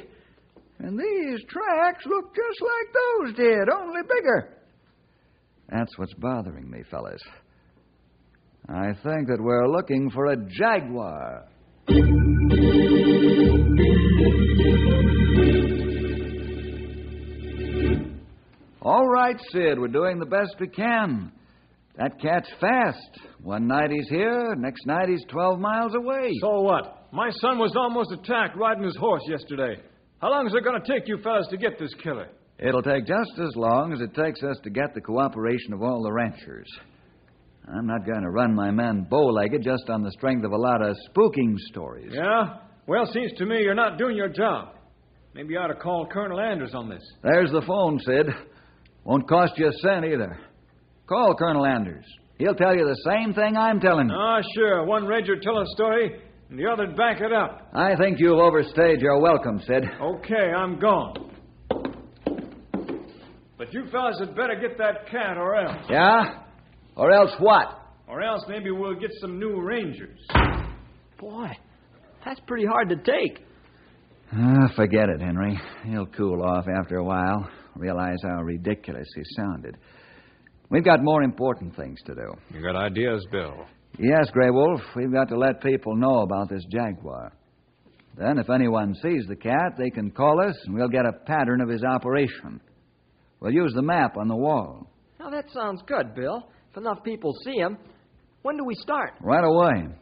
And 0.79 0.99
these 0.99 1.39
tracks 1.49 2.05
look 2.05 2.35
just 2.35 2.61
like 2.61 2.93
those 2.93 3.35
did, 3.35 3.69
only 3.69 4.01
bigger. 4.01 4.57
That's 5.69 5.97
what's 5.97 6.13
bothering 6.15 6.69
me, 6.69 6.83
fellas. 6.89 7.21
I 8.69 8.93
think 9.03 9.27
that 9.27 9.39
we're 9.39 9.67
looking 9.67 10.09
for 10.11 10.27
a 10.27 10.37
jaguar. 10.37 11.45
All 18.81 19.07
right, 19.07 19.37
Sid, 19.51 19.79
we're 19.79 19.87
doing 19.87 20.19
the 20.19 20.25
best 20.25 20.55
we 20.59 20.67
can. 20.67 21.31
That 21.97 22.19
cat's 22.21 22.49
fast. 22.59 23.19
One 23.41 23.67
night 23.67 23.91
he's 23.91 24.09
here, 24.09 24.55
next 24.55 24.85
night 24.85 25.09
he's 25.09 25.23
12 25.29 25.59
miles 25.59 25.93
away. 25.95 26.31
So 26.41 26.61
what? 26.61 27.07
My 27.11 27.29
son 27.41 27.59
was 27.59 27.73
almost 27.75 28.11
attacked 28.11 28.57
riding 28.57 28.83
his 28.83 28.97
horse 28.97 29.21
yesterday. 29.27 29.81
How 30.19 30.31
long 30.31 30.47
is 30.47 30.53
it 30.55 30.63
going 30.63 30.81
to 30.81 30.87
take 30.91 31.07
you 31.07 31.17
fellas 31.21 31.47
to 31.51 31.57
get 31.57 31.77
this 31.77 31.93
killer? 32.01 32.29
It'll 32.63 32.81
take 32.81 33.05
just 33.05 33.31
as 33.39 33.51
long 33.57 33.91
as 33.91 33.99
it 33.99 34.13
takes 34.13 34.41
us 34.41 34.57
to 34.63 34.69
get 34.69 34.93
the 34.93 35.01
cooperation 35.01 35.73
of 35.73 35.83
all 35.83 36.01
the 36.01 36.11
ranchers. 36.13 36.67
I'm 37.67 37.85
not 37.85 38.05
going 38.05 38.21
to 38.21 38.29
run 38.29 38.55
my 38.55 38.71
men 38.71 39.05
bow 39.09 39.25
legged 39.27 39.63
just 39.63 39.89
on 39.89 40.01
the 40.01 40.11
strength 40.11 40.45
of 40.45 40.53
a 40.53 40.57
lot 40.57 40.81
of 40.81 40.95
spooking 41.09 41.57
stories. 41.71 42.11
Yeah? 42.13 42.59
Well, 42.87 43.05
seems 43.11 43.33
to 43.33 43.45
me 43.45 43.61
you're 43.61 43.73
not 43.75 43.97
doing 43.97 44.15
your 44.15 44.29
job. 44.29 44.75
Maybe 45.33 45.53
you 45.53 45.59
ought 45.59 45.67
to 45.67 45.75
call 45.75 46.05
Colonel 46.05 46.39
Anders 46.39 46.73
on 46.73 46.89
this. 46.89 47.03
There's 47.21 47.51
the 47.51 47.63
phone, 47.67 47.99
Sid. 47.99 48.27
Won't 49.03 49.27
cost 49.27 49.53
you 49.57 49.67
a 49.67 49.71
cent 49.81 50.05
either. 50.05 50.39
Call 51.07 51.35
Colonel 51.35 51.65
Anders. 51.65 52.05
He'll 52.37 52.55
tell 52.55 52.75
you 52.75 52.85
the 52.85 53.11
same 53.11 53.33
thing 53.33 53.57
I'm 53.57 53.81
telling 53.81 54.07
you. 54.09 54.15
Ah, 54.17 54.39
sure. 54.55 54.85
One 54.85 55.05
ranger 55.05 55.35
tell 55.41 55.57
a 55.57 55.65
story, 55.75 56.17
and 56.49 56.57
the 56.57 56.65
other'd 56.65 56.95
back 56.95 57.19
it 57.19 57.33
up. 57.33 57.69
I 57.73 57.95
think 57.95 58.19
you've 58.19 58.39
overstayed 58.39 59.01
your 59.01 59.19
welcome, 59.19 59.59
Sid. 59.59 59.83
Okay, 60.01 60.53
I'm 60.55 60.79
gone. 60.79 61.32
But 63.63 63.73
you 63.73 63.85
fellas 63.91 64.19
had 64.19 64.35
better 64.35 64.59
get 64.59 64.77
that 64.77 65.07
cat, 65.09 65.37
or 65.37 65.55
else. 65.55 65.85
Yeah? 65.89 66.41
Or 66.97 67.13
else 67.13 67.31
what? 67.39 67.79
Or 68.09 68.21
else 68.21 68.43
maybe 68.49 68.71
we'll 68.71 68.99
get 68.99 69.11
some 69.21 69.39
new 69.39 69.61
rangers. 69.61 70.19
Boy, 71.17 71.47
that's 72.25 72.41
pretty 72.41 72.65
hard 72.65 72.89
to 72.89 72.97
take. 72.97 73.39
Ah, 74.33 74.67
forget 74.75 75.07
it, 75.07 75.21
Henry. 75.21 75.57
He'll 75.85 76.07
cool 76.07 76.43
off 76.43 76.65
after 76.77 76.97
a 76.97 77.05
while, 77.05 77.49
realize 77.77 78.17
how 78.23 78.41
ridiculous 78.41 79.07
he 79.15 79.21
sounded. 79.37 79.77
We've 80.69 80.83
got 80.83 81.01
more 81.01 81.23
important 81.23 81.73
things 81.77 81.99
to 82.05 82.15
do. 82.15 82.33
You 82.53 82.61
got 82.61 82.75
ideas, 82.75 83.25
Bill? 83.31 83.65
Yes, 83.97 84.29
Grey 84.31 84.49
Wolf, 84.49 84.81
we've 84.93 85.13
got 85.13 85.29
to 85.29 85.37
let 85.37 85.63
people 85.63 85.95
know 85.95 86.23
about 86.23 86.49
this 86.49 86.65
jaguar. 86.69 87.31
Then, 88.17 88.39
if 88.39 88.49
anyone 88.49 88.93
sees 88.95 89.25
the 89.29 89.37
cat, 89.37 89.77
they 89.77 89.89
can 89.89 90.11
call 90.11 90.41
us 90.41 90.57
and 90.65 90.75
we'll 90.75 90.89
get 90.89 91.05
a 91.05 91.13
pattern 91.25 91.61
of 91.61 91.69
his 91.69 91.85
operation. 91.85 92.59
We'll 93.43 93.53
use 93.53 93.73
the 93.75 93.81
map 93.81 94.15
on 94.15 94.29
the 94.29 94.35
wall. 94.35 94.87
Now, 95.19 95.29
that 95.29 95.51
sounds 95.53 95.81
good, 95.85 96.15
Bill. 96.15 96.47
If 96.71 96.77
enough 96.77 97.03
people 97.03 97.33
see 97.43 97.57
him. 97.59 97.77
When 98.41 98.55
do 98.55 98.63
we 98.63 98.73
start? 98.75 99.15
Right 99.19 99.43
away. 99.43 99.93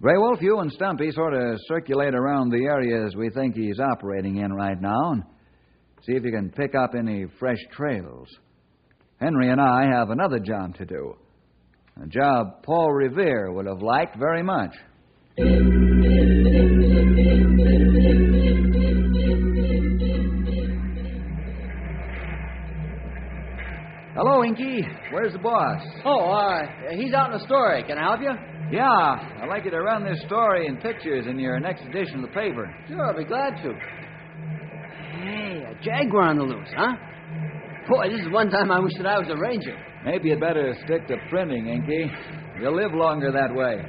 Grey 0.00 0.16
Wolf, 0.16 0.40
you 0.40 0.58
and 0.60 0.72
Stumpy 0.72 1.10
sort 1.10 1.34
of 1.34 1.58
circulate 1.68 2.14
around 2.14 2.48
the 2.48 2.64
areas 2.64 3.14
we 3.14 3.28
think 3.28 3.54
he's 3.54 3.78
operating 3.78 4.38
in 4.38 4.54
right 4.54 4.80
now 4.80 5.12
and 5.12 5.22
see 6.06 6.12
if 6.12 6.24
you 6.24 6.32
can 6.32 6.48
pick 6.48 6.74
up 6.74 6.94
any 6.98 7.26
fresh 7.38 7.58
trails. 7.72 8.26
Henry 9.20 9.50
and 9.50 9.60
I 9.60 9.84
have 9.92 10.08
another 10.08 10.38
job 10.38 10.74
to 10.76 10.86
do. 10.86 11.16
A 12.02 12.06
job 12.06 12.62
Paul 12.62 12.90
Revere 12.90 13.52
would 13.52 13.66
have 13.66 13.82
liked 13.82 14.18
very 14.18 14.42
much. 14.42 14.74
Inky. 24.50 24.82
Where's 25.12 25.32
the 25.32 25.38
boss? 25.38 25.80
Oh, 26.04 26.30
uh, 26.30 26.66
he's 26.92 27.12
out 27.14 27.32
in 27.32 27.38
the 27.38 27.44
store. 27.46 27.80
Can 27.86 27.98
I 27.98 28.02
help 28.02 28.20
you? 28.20 28.32
Yeah, 28.72 28.82
I'd 29.42 29.48
like 29.48 29.64
you 29.64 29.70
to 29.70 29.80
run 29.80 30.04
this 30.04 30.20
story 30.26 30.66
in 30.66 30.76
pictures 30.76 31.26
in 31.26 31.38
your 31.38 31.58
next 31.60 31.82
edition 31.82 32.16
of 32.16 32.22
the 32.22 32.34
paper. 32.34 32.72
Sure, 32.88 33.06
I'll 33.06 33.16
be 33.16 33.24
glad 33.24 33.56
to. 33.62 33.72
Hey, 35.22 35.62
a 35.70 35.74
jaguar 35.84 36.24
on 36.24 36.38
the 36.38 36.44
loose, 36.44 36.68
huh? 36.76 36.94
Boy, 37.88 38.10
this 38.10 38.20
is 38.20 38.32
one 38.32 38.50
time 38.50 38.70
I 38.70 38.78
wish 38.80 38.92
that 38.98 39.06
I 39.06 39.18
was 39.18 39.28
a 39.28 39.36
ranger. 39.36 39.76
Maybe 40.04 40.28
you'd 40.30 40.40
better 40.40 40.74
stick 40.84 41.06
to 41.08 41.16
printing, 41.28 41.68
Inky. 41.68 42.10
You'll 42.60 42.76
live 42.76 42.92
longer 42.94 43.32
that 43.32 43.54
way. 43.54 43.82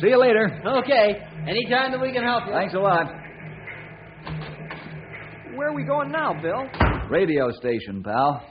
See 0.00 0.08
you 0.08 0.20
later. 0.20 0.60
Okay, 0.84 1.18
anytime 1.46 1.92
that 1.92 2.00
we 2.00 2.12
can 2.12 2.22
help 2.22 2.46
you. 2.46 2.52
Thanks 2.52 2.74
a 2.74 2.78
lot. 2.78 3.06
Where 5.54 5.68
are 5.68 5.74
we 5.74 5.84
going 5.84 6.10
now, 6.10 6.34
Bill? 6.40 6.64
Radio 7.10 7.50
station, 7.52 8.02
pal. 8.02 8.42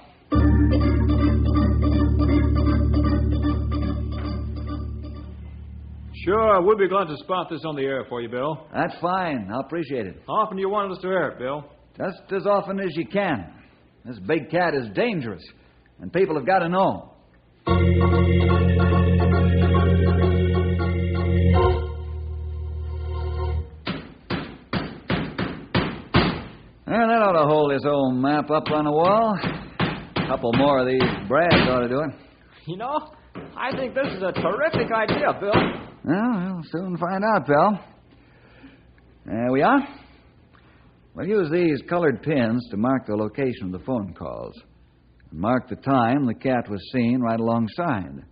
Sure, 6.26 6.60
we'll 6.60 6.76
be 6.76 6.88
glad 6.88 7.08
to 7.08 7.16
spot 7.18 7.52
this 7.52 7.62
on 7.66 7.76
the 7.76 7.84
air 7.84 8.04
for 8.10 8.20
you, 8.20 8.28
Bill. 8.28 8.66
That's 8.74 8.96
fine. 9.00 9.48
I'll 9.54 9.60
appreciate 9.60 10.08
it. 10.08 10.24
How 10.26 10.34
often 10.34 10.58
do 10.58 10.62
you 10.62 10.70
want 10.70 10.92
us 10.92 10.98
to 11.04 11.08
air 11.08 11.30
it, 11.30 11.38
Bill? 11.38 11.64
Just 11.96 12.34
as 12.36 12.48
often 12.48 12.80
as 12.80 12.98
you 12.98 13.06
can. 13.06 13.54
This 14.04 14.18
big 14.26 14.50
cat 14.50 14.74
is 14.74 14.88
dangerous, 14.96 15.44
and 16.00 16.12
people 16.12 16.36
have 16.36 16.48
got 16.48 16.60
to 16.60 16.70
know. 16.70 17.12
Well, 26.88 27.08
that 27.08 27.22
ought 27.22 27.40
to 27.40 27.48
hold 27.48 27.72
this 27.72 27.84
old 27.86 28.16
map 28.16 28.50
up 28.50 28.72
on 28.72 28.86
the 28.86 28.92
wall. 28.92 29.38
A 29.44 30.28
couple 30.28 30.52
more 30.54 30.80
of 30.80 30.88
these 30.88 31.28
brads 31.28 31.70
ought 31.70 31.82
to 31.82 31.88
do 31.88 32.00
it. 32.00 32.10
You 32.66 32.78
know, 32.78 33.12
I 33.56 33.78
think 33.78 33.94
this 33.94 34.08
is 34.08 34.24
a 34.24 34.32
terrific 34.32 34.92
idea, 34.92 35.32
Bill. 35.40 35.95
Well, 36.06 36.54
we'll 36.54 36.64
soon 36.72 36.98
find 36.98 37.24
out, 37.24 37.48
pal. 37.48 37.84
There 39.26 39.52
we 39.52 39.64
are. 39.64 39.80
We'll 41.16 41.28
use 41.28 41.50
these 41.52 41.82
colored 41.90 42.22
pins 42.22 42.68
to 42.70 42.78
mark 42.78 43.08
the 43.08 43.16
location 43.16 43.66
of 43.68 43.72
the 43.72 43.86
phone 43.86 44.14
calls. 44.14 44.54
And 45.32 45.40
mark 45.40 45.68
the 45.68 45.78
time 45.78 46.28
the 46.28 46.36
cat 46.36 46.70
was 46.70 46.80
seen 46.92 47.22
right 47.22 47.40
alongside. 47.40 48.24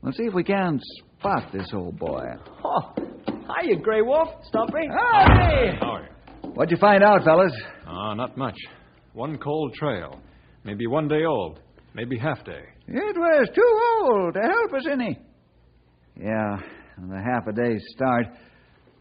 We'll 0.00 0.12
see 0.14 0.22
if 0.22 0.32
we 0.32 0.42
can 0.42 0.80
spot 1.18 1.52
this 1.52 1.68
old 1.74 1.98
boy. 1.98 2.24
Oh, 2.64 2.94
hiya, 3.28 3.76
Grey 3.76 4.00
Wolf. 4.00 4.28
Stumpy. 4.44 4.88
Hey! 4.88 5.76
How 5.78 5.96
are 5.96 6.02
you? 6.02 6.50
What'd 6.54 6.70
you 6.70 6.78
find 6.78 7.02
out, 7.02 7.24
fellas? 7.24 7.52
Ah, 7.86 8.14
not 8.14 8.38
much. 8.38 8.56
One 9.12 9.36
cold 9.36 9.74
trail. 9.74 10.18
Maybe 10.64 10.86
one 10.86 11.08
day 11.08 11.24
old. 11.28 11.60
Maybe 11.94 12.16
half 12.18 12.42
day. 12.44 12.62
It 12.88 13.16
was 13.16 13.48
too 13.54 13.80
old 14.00 14.34
to 14.34 14.40
help 14.40 14.72
us 14.72 14.86
any. 14.90 15.18
Yeah, 16.18 16.56
with 16.98 17.10
a 17.10 17.22
half 17.22 17.46
a 17.46 17.52
day's 17.52 17.84
start, 17.94 18.26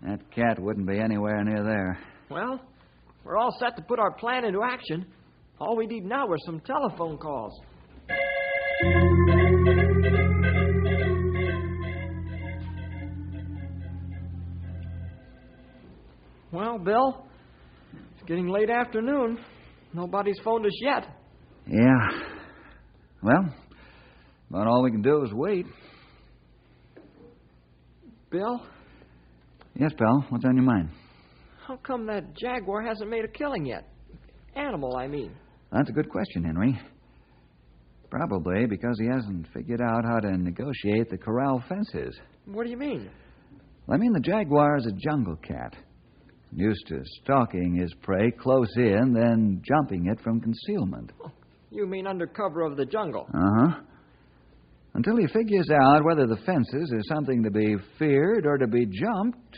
that 0.01 0.19
cat 0.31 0.59
wouldn't 0.59 0.87
be 0.87 0.99
anywhere 0.99 1.43
near 1.43 1.63
there. 1.63 1.99
Well, 2.29 2.59
we're 3.23 3.37
all 3.37 3.55
set 3.59 3.75
to 3.77 3.81
put 3.81 3.99
our 3.99 4.11
plan 4.11 4.45
into 4.45 4.61
action. 4.63 5.05
All 5.59 5.75
we 5.75 5.87
need 5.87 6.03
now 6.03 6.27
are 6.27 6.37
some 6.45 6.59
telephone 6.59 7.17
calls. 7.17 7.59
Well, 16.51 16.77
Bill, 16.77 17.25
it's 18.13 18.23
getting 18.27 18.47
late 18.47 18.69
afternoon. 18.69 19.39
Nobody's 19.93 20.39
phoned 20.43 20.65
us 20.65 20.77
yet. 20.81 21.05
Yeah. 21.67 22.09
Well, 23.21 23.53
about 24.49 24.67
all 24.67 24.83
we 24.83 24.91
can 24.91 25.01
do 25.01 25.23
is 25.23 25.33
wait. 25.33 25.65
Bill, 28.35 28.61
Yes, 29.75 29.91
pal. 29.97 30.25
What's 30.27 30.43
on 30.43 30.55
your 30.57 30.65
mind? 30.65 30.89
how 31.65 31.77
come 31.77 32.05
that 32.07 32.35
jaguar 32.35 32.81
hasn't 32.83 33.09
made 33.09 33.23
a 33.23 33.29
killing 33.29 33.65
yet? 33.65 33.87
Animal, 34.57 34.97
I 34.97 35.07
mean. 35.07 35.31
That's 35.71 35.89
a 35.89 35.93
good 35.93 36.09
question, 36.09 36.43
Henry. 36.43 36.77
Probably 38.09 38.65
because 38.65 38.99
he 38.99 39.07
hasn't 39.07 39.47
figured 39.53 39.79
out 39.79 40.03
how 40.03 40.19
to 40.19 40.37
negotiate 40.37 41.09
the 41.09 41.17
corral 41.17 41.63
fences. 41.69 42.19
What 42.45 42.65
do 42.65 42.71
you 42.71 42.77
mean? 42.77 43.09
I 43.89 43.95
mean, 43.95 44.11
the 44.11 44.19
jaguar 44.19 44.75
is 44.79 44.85
a 44.85 44.91
jungle 44.91 45.37
cat. 45.37 45.73
Used 46.53 46.85
to 46.89 46.99
stalking 47.23 47.77
his 47.77 47.93
prey 48.01 48.31
close 48.31 48.73
in, 48.75 49.13
then 49.13 49.61
jumping 49.65 50.07
it 50.07 50.19
from 50.21 50.41
concealment. 50.41 51.13
You 51.71 51.87
mean 51.87 52.05
under 52.05 52.27
cover 52.27 52.63
of 52.63 52.75
the 52.75 52.85
jungle? 52.85 53.27
Uh 53.33 53.39
huh. 53.69 53.79
Until 54.95 55.17
he 55.17 55.27
figures 55.27 55.69
out 55.69 56.05
whether 56.05 56.25
the 56.25 56.37
fences 56.45 56.91
are 56.93 57.15
something 57.15 57.43
to 57.43 57.51
be 57.51 57.75
feared 57.99 58.45
or 58.45 58.57
to 58.57 58.65
be 58.65 58.85
jumped, 58.85 59.57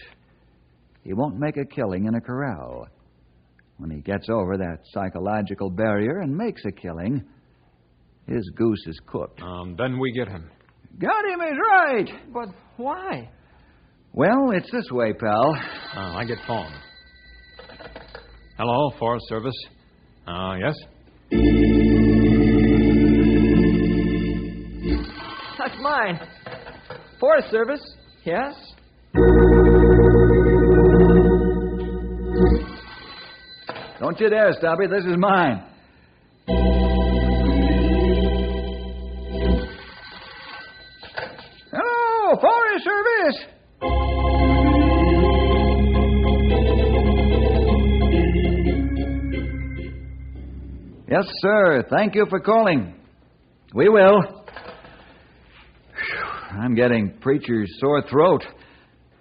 he 1.03 1.13
won't 1.13 1.37
make 1.37 1.57
a 1.57 1.65
killing 1.65 2.05
in 2.05 2.15
a 2.15 2.21
corral. 2.21 2.87
When 3.77 3.91
he 3.91 4.01
gets 4.01 4.29
over 4.31 4.57
that 4.57 4.79
psychological 4.85 5.69
barrier 5.69 6.21
and 6.21 6.35
makes 6.35 6.63
a 6.65 6.71
killing, 6.71 7.23
his 8.27 8.49
goose 8.55 8.83
is 8.87 8.99
cooked. 9.05 9.39
Um, 9.43 9.75
then 9.77 9.99
we 9.99 10.11
get 10.11 10.27
him. 10.27 10.49
Got 10.99 11.25
him 11.25 11.41
is 11.41 11.57
right. 11.71 12.09
But 12.33 12.49
why? 12.77 13.29
Well, 14.13 14.49
it's 14.55 14.71
this 14.71 14.89
way, 14.89 15.13
pal. 15.13 15.55
Uh, 15.95 16.17
I 16.17 16.25
get 16.25 16.39
phone. 16.47 16.73
Hello, 18.57 18.89
Forest 18.97 19.25
Service. 19.29 19.65
Uh, 20.27 20.55
yes? 20.55 21.86
Forest 27.19 27.49
Service, 27.49 27.95
yes? 28.25 28.53
Don't 33.99 34.19
you 34.19 34.29
dare, 34.29 34.51
stop 34.51 34.77
Stubby. 34.79 34.87
This 34.87 35.05
is 35.05 35.17
mine. 35.17 35.63
Hello, 41.71 42.35
Forest 42.41 42.83
Service. 42.83 43.37
Yes, 51.09 51.23
sir. 51.41 51.83
Thank 51.89 52.15
you 52.15 52.25
for 52.29 52.41
calling. 52.41 52.93
We 53.73 53.87
will. 53.87 54.36
Phew, 56.57 56.63
I'm 56.63 56.75
getting 56.75 57.17
preacher's 57.19 57.69
sore 57.79 58.03
throat. 58.09 58.43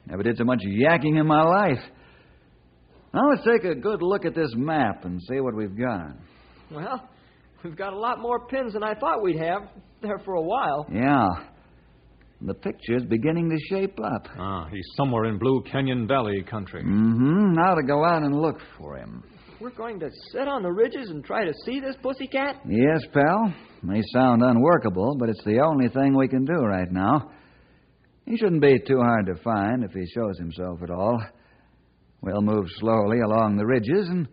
Never 0.07 0.23
did 0.23 0.37
so 0.39 0.45
much 0.45 0.61
yakking 0.65 1.19
in 1.19 1.27
my 1.27 1.43
life. 1.43 1.83
Now 3.13 3.31
let's 3.31 3.45
take 3.45 3.65
a 3.65 3.75
good 3.75 4.03
look 4.03 4.25
at 4.25 4.35
this 4.35 4.53
map 4.55 5.05
and 5.05 5.21
see 5.23 5.41
what 5.41 5.55
we've 5.55 5.77
got. 5.77 6.13
Well, 6.71 7.09
we've 7.65 7.77
got 7.77 7.93
a 7.93 7.99
lot 7.99 8.21
more 8.21 8.47
pins 8.47 8.75
than 8.75 8.83
I 8.83 8.95
thought 8.95 9.23
we'd 9.23 9.39
have 9.39 9.63
there 10.03 10.19
for 10.25 10.35
a 10.35 10.43
while. 10.43 10.87
Yeah. 10.93 11.29
The 12.43 12.55
picture's 12.55 13.05
beginning 13.05 13.49
to 13.49 13.57
shape 13.71 13.99
up. 13.99 14.29
Ah, 14.39 14.69
he's 14.71 14.87
somewhere 14.95 15.25
in 15.25 15.39
Blue 15.39 15.63
Canyon 15.73 16.07
Valley 16.07 16.43
country. 16.43 16.83
Mm-hmm. 16.83 17.55
Now 17.55 17.75
to 17.75 17.83
go 17.83 18.05
out 18.05 18.23
and 18.23 18.37
look 18.37 18.59
for 18.79 18.99
him. 18.99 19.25
We're 19.59 19.71
going 19.71 19.99
to 20.01 20.11
sit 20.33 20.47
on 20.49 20.63
the 20.63 20.71
ridges 20.71 21.09
and 21.09 21.25
try 21.25 21.47
to 21.47 21.53
see 21.65 21.81
this 21.81 21.97
pussycat? 22.03 22.61
Yes, 22.69 23.01
pal. 23.15 23.55
May 23.83 24.03
sound 24.13 24.43
unworkable, 24.43 25.17
but 25.19 25.31
it's 25.31 25.45
the 25.45 25.61
only 25.61 25.89
thing 25.89 26.15
we 26.15 26.29
can 26.29 26.45
do 26.45 26.61
right 26.61 26.91
now. 26.93 27.31
He 28.27 28.37
shouldn't 28.37 28.61
be 28.61 28.79
too 28.87 28.99
hard 29.01 29.27
to 29.27 29.43
find 29.43 29.83
if 29.83 29.93
he 29.93 30.07
shows 30.15 30.39
himself 30.39 30.83
at 30.83 30.91
all. 30.91 31.19
We'll 32.21 32.43
move 32.43 32.67
slowly 32.79 33.21
along 33.21 33.57
the 33.57 33.65
ridges, 33.65 34.09
and 34.09 34.29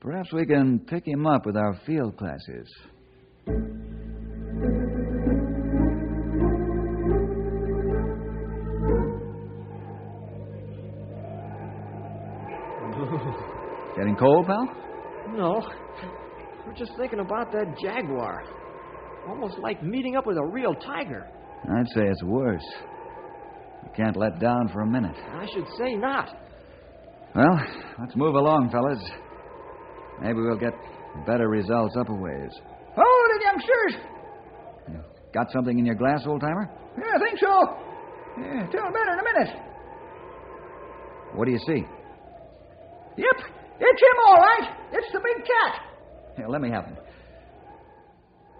perhaps 0.00 0.32
we 0.32 0.46
can 0.46 0.78
pick 0.78 1.06
him 1.06 1.26
up 1.26 1.44
with 1.44 1.56
our 1.56 1.80
field 1.84 2.16
glasses. 2.16 2.72
Getting 13.96 14.16
cold, 14.16 14.46
pal? 14.46 14.68
No. 15.30 15.62
We're 16.66 16.74
just 16.74 16.92
thinking 16.98 17.20
about 17.20 17.50
that 17.52 17.76
jaguar. 17.82 18.44
Almost 19.28 19.58
like 19.58 19.82
meeting 19.82 20.16
up 20.16 20.26
with 20.26 20.36
a 20.36 20.44
real 20.44 20.74
tiger. 20.74 21.26
I'd 21.64 21.88
say 21.94 22.02
it's 22.02 22.22
worse. 22.22 22.64
We 23.82 23.90
can't 23.96 24.16
let 24.16 24.38
down 24.38 24.68
for 24.72 24.82
a 24.82 24.86
minute. 24.86 25.16
I 25.16 25.46
should 25.52 25.66
say 25.78 25.94
not. 25.94 26.28
Well, 27.34 27.58
let's 28.00 28.14
move 28.16 28.34
along, 28.34 28.70
fellas. 28.70 29.02
Maybe 30.20 30.34
we'll 30.40 30.58
get 30.58 30.74
better 31.26 31.48
results 31.48 31.96
up 31.98 32.08
a 32.08 32.14
ways. 32.14 32.52
Hold 32.96 33.30
it, 33.30 33.42
youngsters. 33.42 33.94
You 34.88 35.00
got 35.32 35.50
something 35.52 35.78
in 35.78 35.86
your 35.86 35.94
glass, 35.94 36.22
old 36.26 36.40
timer? 36.40 36.70
Yeah, 36.98 37.14
I 37.14 37.18
think 37.18 37.38
so. 37.38 37.76
Yeah, 38.38 38.66
tell 38.70 38.92
better 38.92 39.12
in 39.12 39.18
a 39.18 39.24
minute. 39.34 39.62
What 41.34 41.46
do 41.46 41.52
you 41.52 41.58
see? 41.66 41.84
Yep, 43.16 43.55
it's 43.80 44.02
him 44.02 44.18
all 44.28 44.36
right. 44.36 44.76
It's 44.92 45.12
the 45.12 45.20
big 45.20 45.44
cat. 45.44 45.82
Here, 46.36 46.48
let 46.48 46.60
me 46.60 46.70
have 46.70 46.84
him. 46.84 46.96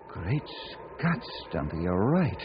Great 0.09 0.43
Scott, 0.73 1.23
Stumpy, 1.49 1.77
you're 1.83 2.11
right. 2.11 2.43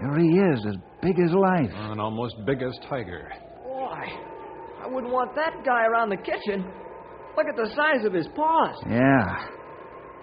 There 0.00 0.18
he 0.18 0.28
is, 0.28 0.66
as 0.68 0.76
big 1.00 1.18
as 1.18 1.32
life. 1.32 1.70
And 1.72 2.00
almost 2.00 2.34
big 2.44 2.62
as 2.62 2.76
tiger. 2.88 3.30
Boy, 3.64 4.04
I 4.82 4.86
wouldn't 4.86 5.12
want 5.12 5.34
that 5.36 5.64
guy 5.64 5.86
around 5.86 6.10
the 6.10 6.16
kitchen. 6.16 6.64
Look 7.36 7.46
at 7.48 7.56
the 7.56 7.70
size 7.74 8.04
of 8.04 8.12
his 8.12 8.26
paws. 8.34 8.76
Yeah. 8.88 9.46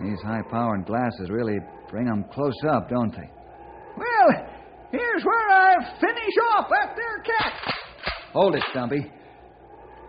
These 0.01 0.21
high 0.23 0.41
powered 0.49 0.85
glasses 0.85 1.29
really 1.29 1.57
bring 1.89 2.07
'em 2.07 2.25
close 2.33 2.57
up, 2.67 2.89
don't 2.89 3.11
they? 3.11 3.29
Well, 3.95 4.45
here's 4.91 5.23
where 5.23 5.51
I 5.51 5.75
finish 5.99 6.35
off 6.55 6.69
that 6.69 6.95
there 6.95 7.23
cat. 7.37 7.53
Hold 8.33 8.55
it, 8.55 8.63
Stumpy. 8.71 9.11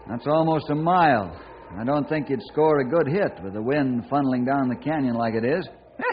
That's 0.09 0.27
almost 0.27 0.71
a 0.71 0.75
mile. 0.75 1.41
I 1.79 1.85
don't 1.85 2.09
think 2.09 2.29
you'd 2.29 2.43
score 2.53 2.81
a 2.81 2.89
good 2.89 3.09
hit 3.09 3.43
with 3.43 3.55
the 3.55 3.63
wind 3.63 4.05
funneling 4.11 4.47
down 4.47 4.69
the 4.69 4.77
canyon 4.77 5.15
like 5.15 5.35
it 5.35 5.45
is. 5.45 5.69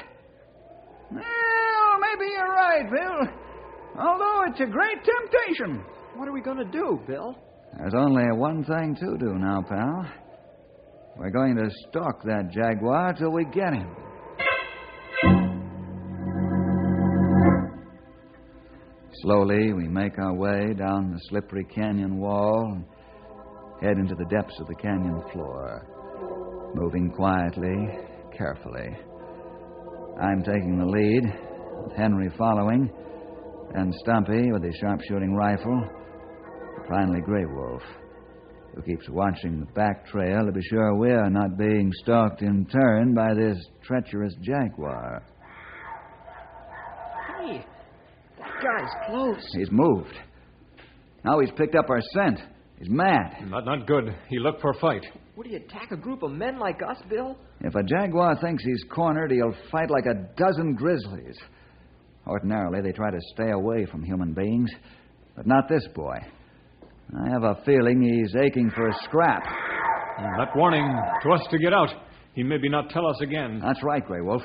Well, 1.13 1.99
maybe 1.99 2.31
you're 2.31 2.47
right, 2.47 2.89
Bill. 2.89 3.33
Although 3.99 4.43
it's 4.47 4.61
a 4.61 4.65
great 4.65 4.97
temptation. 5.03 5.83
What 6.15 6.29
are 6.29 6.31
we 6.31 6.39
going 6.39 6.57
to 6.57 6.71
do, 6.71 7.01
Bill? 7.05 7.35
There's 7.77 7.93
only 7.93 8.23
one 8.31 8.63
thing 8.63 8.95
to 8.95 9.17
do 9.17 9.33
now, 9.37 9.61
pal. 9.67 10.09
We're 11.17 11.31
going 11.31 11.57
to 11.57 11.69
stalk 11.89 12.23
that 12.23 12.49
jaguar 12.51 13.13
till 13.13 13.31
we 13.31 13.43
get 13.45 13.73
him. 13.73 13.93
Slowly, 19.21 19.73
we 19.73 19.87
make 19.87 20.17
our 20.17 20.33
way 20.33 20.73
down 20.73 21.11
the 21.11 21.19
slippery 21.29 21.65
canyon 21.65 22.17
wall 22.17 22.71
and 22.73 22.85
head 23.81 23.97
into 23.97 24.15
the 24.15 24.25
depths 24.25 24.59
of 24.59 24.67
the 24.67 24.75
canyon 24.75 25.21
floor, 25.33 26.71
moving 26.75 27.11
quietly, 27.11 27.87
carefully. 28.37 28.89
I'm 30.21 30.43
taking 30.43 30.77
the 30.77 30.85
lead, 30.85 31.23
with 31.83 31.97
Henry 31.97 32.29
following, 32.37 32.91
and 33.73 33.93
Stumpy 34.03 34.51
with 34.51 34.63
his 34.63 34.75
sharpshooting 34.79 35.33
rifle. 35.33 35.83
Finally, 36.87 37.21
Grey 37.21 37.45
Wolf, 37.45 37.81
who 38.75 38.81
keeps 38.83 39.09
watching 39.09 39.59
the 39.59 39.71
back 39.73 40.05
trail 40.07 40.45
to 40.45 40.51
be 40.51 40.61
sure 40.69 40.95
we're 40.95 41.29
not 41.29 41.57
being 41.57 41.91
stalked 42.03 42.41
in 42.41 42.65
turn 42.65 43.13
by 43.13 43.33
this 43.33 43.57
treacherous 43.83 44.35
jaguar. 44.41 45.23
Hey, 47.39 47.65
that 48.37 48.53
guy's 48.61 48.91
close. 49.07 49.47
He's 49.53 49.71
moved. 49.71 50.15
Now 51.23 51.39
he's 51.39 51.51
picked 51.51 51.75
up 51.75 51.89
our 51.89 52.01
scent. 52.13 52.39
He's 52.81 52.89
mad. 52.89 53.47
Not, 53.47 53.65
not 53.65 53.85
good. 53.85 54.15
He 54.27 54.39
looked 54.39 54.59
for 54.59 54.71
a 54.71 54.79
fight. 54.79 55.05
Would 55.35 55.45
he 55.45 55.53
attack 55.53 55.91
a 55.91 55.95
group 55.95 56.23
of 56.23 56.31
men 56.31 56.57
like 56.57 56.79
us, 56.81 56.97
Bill? 57.07 57.37
If 57.59 57.75
a 57.75 57.83
jaguar 57.83 58.39
thinks 58.41 58.63
he's 58.63 58.83
cornered, 58.91 59.29
he'll 59.29 59.53
fight 59.71 59.91
like 59.91 60.07
a 60.07 60.27
dozen 60.35 60.73
grizzlies. 60.73 61.37
Ordinarily, 62.25 62.81
they 62.81 62.91
try 62.91 63.11
to 63.11 63.19
stay 63.35 63.51
away 63.51 63.85
from 63.85 64.03
human 64.03 64.33
beings, 64.33 64.71
but 65.35 65.45
not 65.45 65.69
this 65.69 65.85
boy. 65.93 66.17
I 67.23 67.29
have 67.29 67.43
a 67.43 67.61
feeling 67.65 68.01
he's 68.01 68.35
aching 68.35 68.71
for 68.71 68.87
a 68.87 68.93
scrap. 69.03 69.43
That 70.39 70.55
warning 70.55 70.91
to 71.21 71.29
us 71.33 71.45
to 71.51 71.59
get 71.59 71.73
out. 71.73 71.89
He 72.33 72.41
maybe 72.41 72.67
not 72.67 72.89
tell 72.89 73.05
us 73.05 73.21
again. 73.21 73.61
That's 73.63 73.83
right, 73.83 74.03
Grey 74.03 74.21
Wolf. 74.21 74.41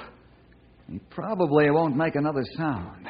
He 0.90 0.98
probably 1.08 1.70
won't 1.70 1.96
make 1.96 2.16
another 2.16 2.44
sound. 2.58 3.06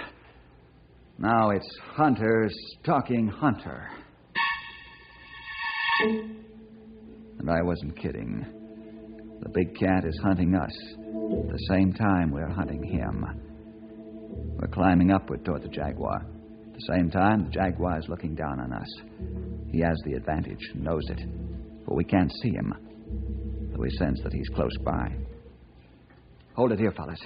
Now 1.18 1.50
it's 1.50 1.68
Hunter 1.96 2.48
stalking 2.80 3.26
Hunter. 3.26 3.90
And 6.04 7.50
I 7.50 7.62
wasn't 7.62 7.96
kidding. 8.00 8.44
The 9.42 9.48
big 9.50 9.76
cat 9.78 10.04
is 10.04 10.18
hunting 10.22 10.54
us 10.54 10.72
at 10.98 11.48
the 11.52 11.66
same 11.70 11.92
time 11.92 12.30
we're 12.30 12.48
hunting 12.48 12.82
him. 12.82 13.24
We're 14.58 14.68
climbing 14.68 15.10
upward 15.12 15.44
toward 15.44 15.62
the 15.62 15.68
jaguar. 15.68 16.16
At 16.66 16.72
the 16.72 16.94
same 16.94 17.10
time, 17.10 17.44
the 17.44 17.50
jaguar 17.50 17.98
is 17.98 18.08
looking 18.08 18.34
down 18.34 18.60
on 18.60 18.72
us. 18.72 18.88
He 19.70 19.80
has 19.80 19.96
the 20.04 20.14
advantage, 20.14 20.60
knows 20.74 21.02
it. 21.10 21.20
But 21.86 21.94
we 21.94 22.04
can't 22.04 22.32
see 22.42 22.50
him. 22.50 22.72
though 23.72 23.80
we 23.80 23.90
sense 23.98 24.20
that 24.24 24.32
he's 24.32 24.48
close 24.54 24.76
by. 24.84 25.14
Hold 26.54 26.72
it 26.72 26.78
here, 26.78 26.92
fellas. 26.92 27.20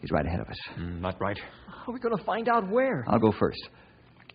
He's 0.00 0.10
right 0.10 0.26
ahead 0.26 0.40
of 0.40 0.48
us. 0.48 0.58
Mm, 0.78 1.00
not 1.00 1.20
right. 1.20 1.38
How 1.66 1.90
are 1.90 1.94
we 1.94 2.00
going 2.00 2.16
to 2.16 2.24
find 2.24 2.48
out 2.48 2.68
where? 2.70 3.04
I'll 3.08 3.18
go 3.18 3.32
first. 3.38 3.68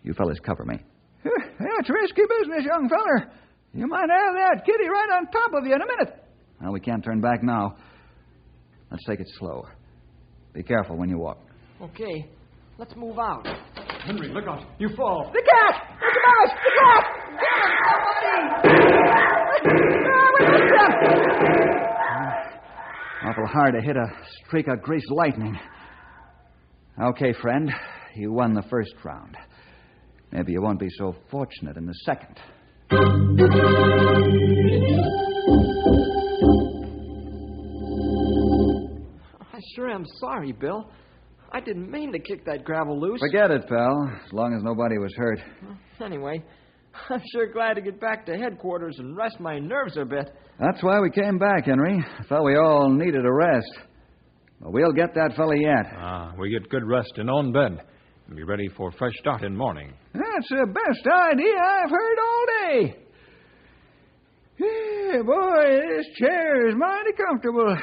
You 0.02 0.12
fellas 0.14 0.38
cover 0.40 0.64
me. 0.64 0.78
That's 1.24 1.90
risky 1.90 2.22
business, 2.40 2.64
young 2.64 2.88
feller. 2.88 3.30
You 3.74 3.86
might 3.86 4.08
have 4.08 4.34
that 4.34 4.64
kitty 4.64 4.88
right 4.88 5.08
on 5.16 5.26
top 5.26 5.52
of 5.54 5.66
you 5.66 5.74
in 5.74 5.82
a 5.82 5.86
minute. 5.86 6.24
Well, 6.60 6.72
we 6.72 6.80
can't 6.80 7.04
turn 7.04 7.20
back 7.20 7.42
now. 7.42 7.76
Let's 8.90 9.04
take 9.04 9.20
it 9.20 9.28
slow. 9.38 9.66
Be 10.54 10.62
careful 10.62 10.96
when 10.96 11.08
you 11.08 11.18
walk. 11.18 11.38
Okay, 11.80 12.26
let's 12.78 12.96
move 12.96 13.18
out. 13.18 13.46
Henry, 14.04 14.28
look 14.28 14.46
out. 14.48 14.64
You 14.78 14.88
fall. 14.96 15.30
The 15.32 15.42
cat! 15.42 15.82
It's 16.02 16.16
a 16.16 16.20
mouse! 16.30 16.52
The 16.64 16.70
cat! 16.80 17.04
Get 17.38 17.56
him, 17.62 17.70
somebody! 17.88 18.34
Ah, 20.08 20.26
we 20.32 20.46
missed 20.46 20.72
him! 20.74 21.28
Awful 23.28 23.46
hard 23.46 23.74
to 23.74 23.80
hit 23.82 23.96
a 23.96 24.06
streak 24.46 24.68
of 24.68 24.80
greased 24.82 25.10
lightning. 25.10 25.58
Okay, 27.00 27.32
friend. 27.40 27.70
You 28.16 28.32
won 28.32 28.54
the 28.54 28.62
first 28.70 28.94
round. 29.04 29.36
Maybe 30.32 30.52
you 30.52 30.62
won't 30.62 30.80
be 30.80 30.88
so 30.98 31.14
fortunate 31.30 31.76
in 31.76 31.86
the 31.86 31.94
second. 32.04 32.40
I 32.90 32.96
sure 39.74 39.90
am 39.90 40.04
sorry, 40.20 40.52
Bill. 40.52 40.90
I 41.52 41.60
didn't 41.60 41.90
mean 41.90 42.12
to 42.12 42.18
kick 42.18 42.44
that 42.46 42.64
gravel 42.64 42.98
loose. 43.00 43.20
Forget 43.20 43.50
it, 43.50 43.68
pal. 43.68 44.10
As 44.24 44.32
long 44.32 44.54
as 44.54 44.62
nobody 44.62 44.98
was 44.98 45.14
hurt. 45.16 45.40
Anyway, 46.00 46.42
I'm 47.10 47.22
sure 47.32 47.50
glad 47.52 47.74
to 47.74 47.80
get 47.80 48.00
back 48.00 48.24
to 48.26 48.36
headquarters 48.36 48.96
and 48.98 49.16
rest 49.16 49.40
my 49.40 49.58
nerves 49.58 49.96
a 49.96 50.04
bit. 50.04 50.30
That's 50.58 50.82
why 50.82 51.00
we 51.00 51.10
came 51.10 51.38
back, 51.38 51.66
Henry. 51.66 51.98
I 52.18 52.22
thought 52.24 52.44
we 52.44 52.56
all 52.56 52.90
needed 52.90 53.24
a 53.24 53.32
rest. 53.32 53.78
But 54.60 54.72
we'll 54.72 54.92
get 54.92 55.14
that 55.14 55.34
fella 55.36 55.56
yet. 55.56 55.86
Ah, 55.96 56.32
we 56.38 56.50
get 56.50 56.68
good 56.68 56.84
rest 56.84 57.12
in 57.16 57.30
own 57.30 57.52
bed 57.52 57.78
and 58.28 58.36
be 58.36 58.42
ready 58.44 58.68
for 58.76 58.88
a 58.88 58.92
fresh 58.92 59.14
start 59.20 59.42
in 59.42 59.56
morning. 59.56 59.92
That's 60.12 60.48
the 60.50 60.66
best 60.66 61.06
idea 61.06 61.54
I've 61.56 61.90
heard 61.90 62.18
all 62.18 62.37
Yeah, 64.58 65.22
boy, 65.22 65.80
this 65.96 66.06
chair 66.16 66.68
is 66.68 66.74
mighty 66.76 67.12
comfortable. 67.16 67.76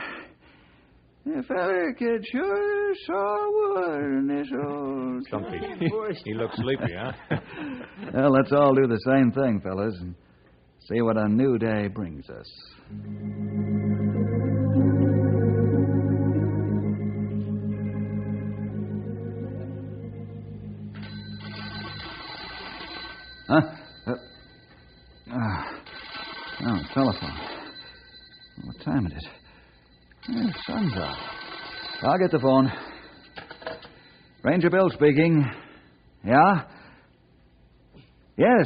The 1.25 1.41
feller 1.47 1.93
could 1.97 2.23
sure 2.31 2.93
saw 3.07 3.51
wood 3.51 4.03
in 4.19 4.27
this 4.27 4.47
old. 4.63 5.23
Stumpy. 5.27 5.57
he 6.25 6.33
looks 6.33 6.55
sleepy, 6.57 6.93
huh? 6.95 7.13
Well, 8.13 8.31
let's 8.31 8.51
all 8.51 8.75
do 8.75 8.87
the 8.87 8.99
same 9.07 9.31
thing, 9.31 9.59
fellas, 9.61 9.95
and 9.99 10.13
see 10.87 11.01
what 11.01 11.17
a 11.17 11.27
new 11.27 11.57
day 11.57 11.87
brings 11.87 12.29
us. 12.29 12.51
Huh? 23.47 23.84
Telephone. 26.95 27.37
What 28.63 28.79
time 28.85 29.05
it 29.05 29.13
is? 29.17 29.27
Oh, 30.29 30.49
sun's 30.65 30.93
out. 30.93 31.17
I'll 32.03 32.17
get 32.17 32.31
the 32.31 32.39
phone. 32.39 32.71
Ranger 34.43 34.69
Bill 34.69 34.89
speaking. 34.93 35.45
Yeah? 36.25 36.63
Yes. 38.37 38.65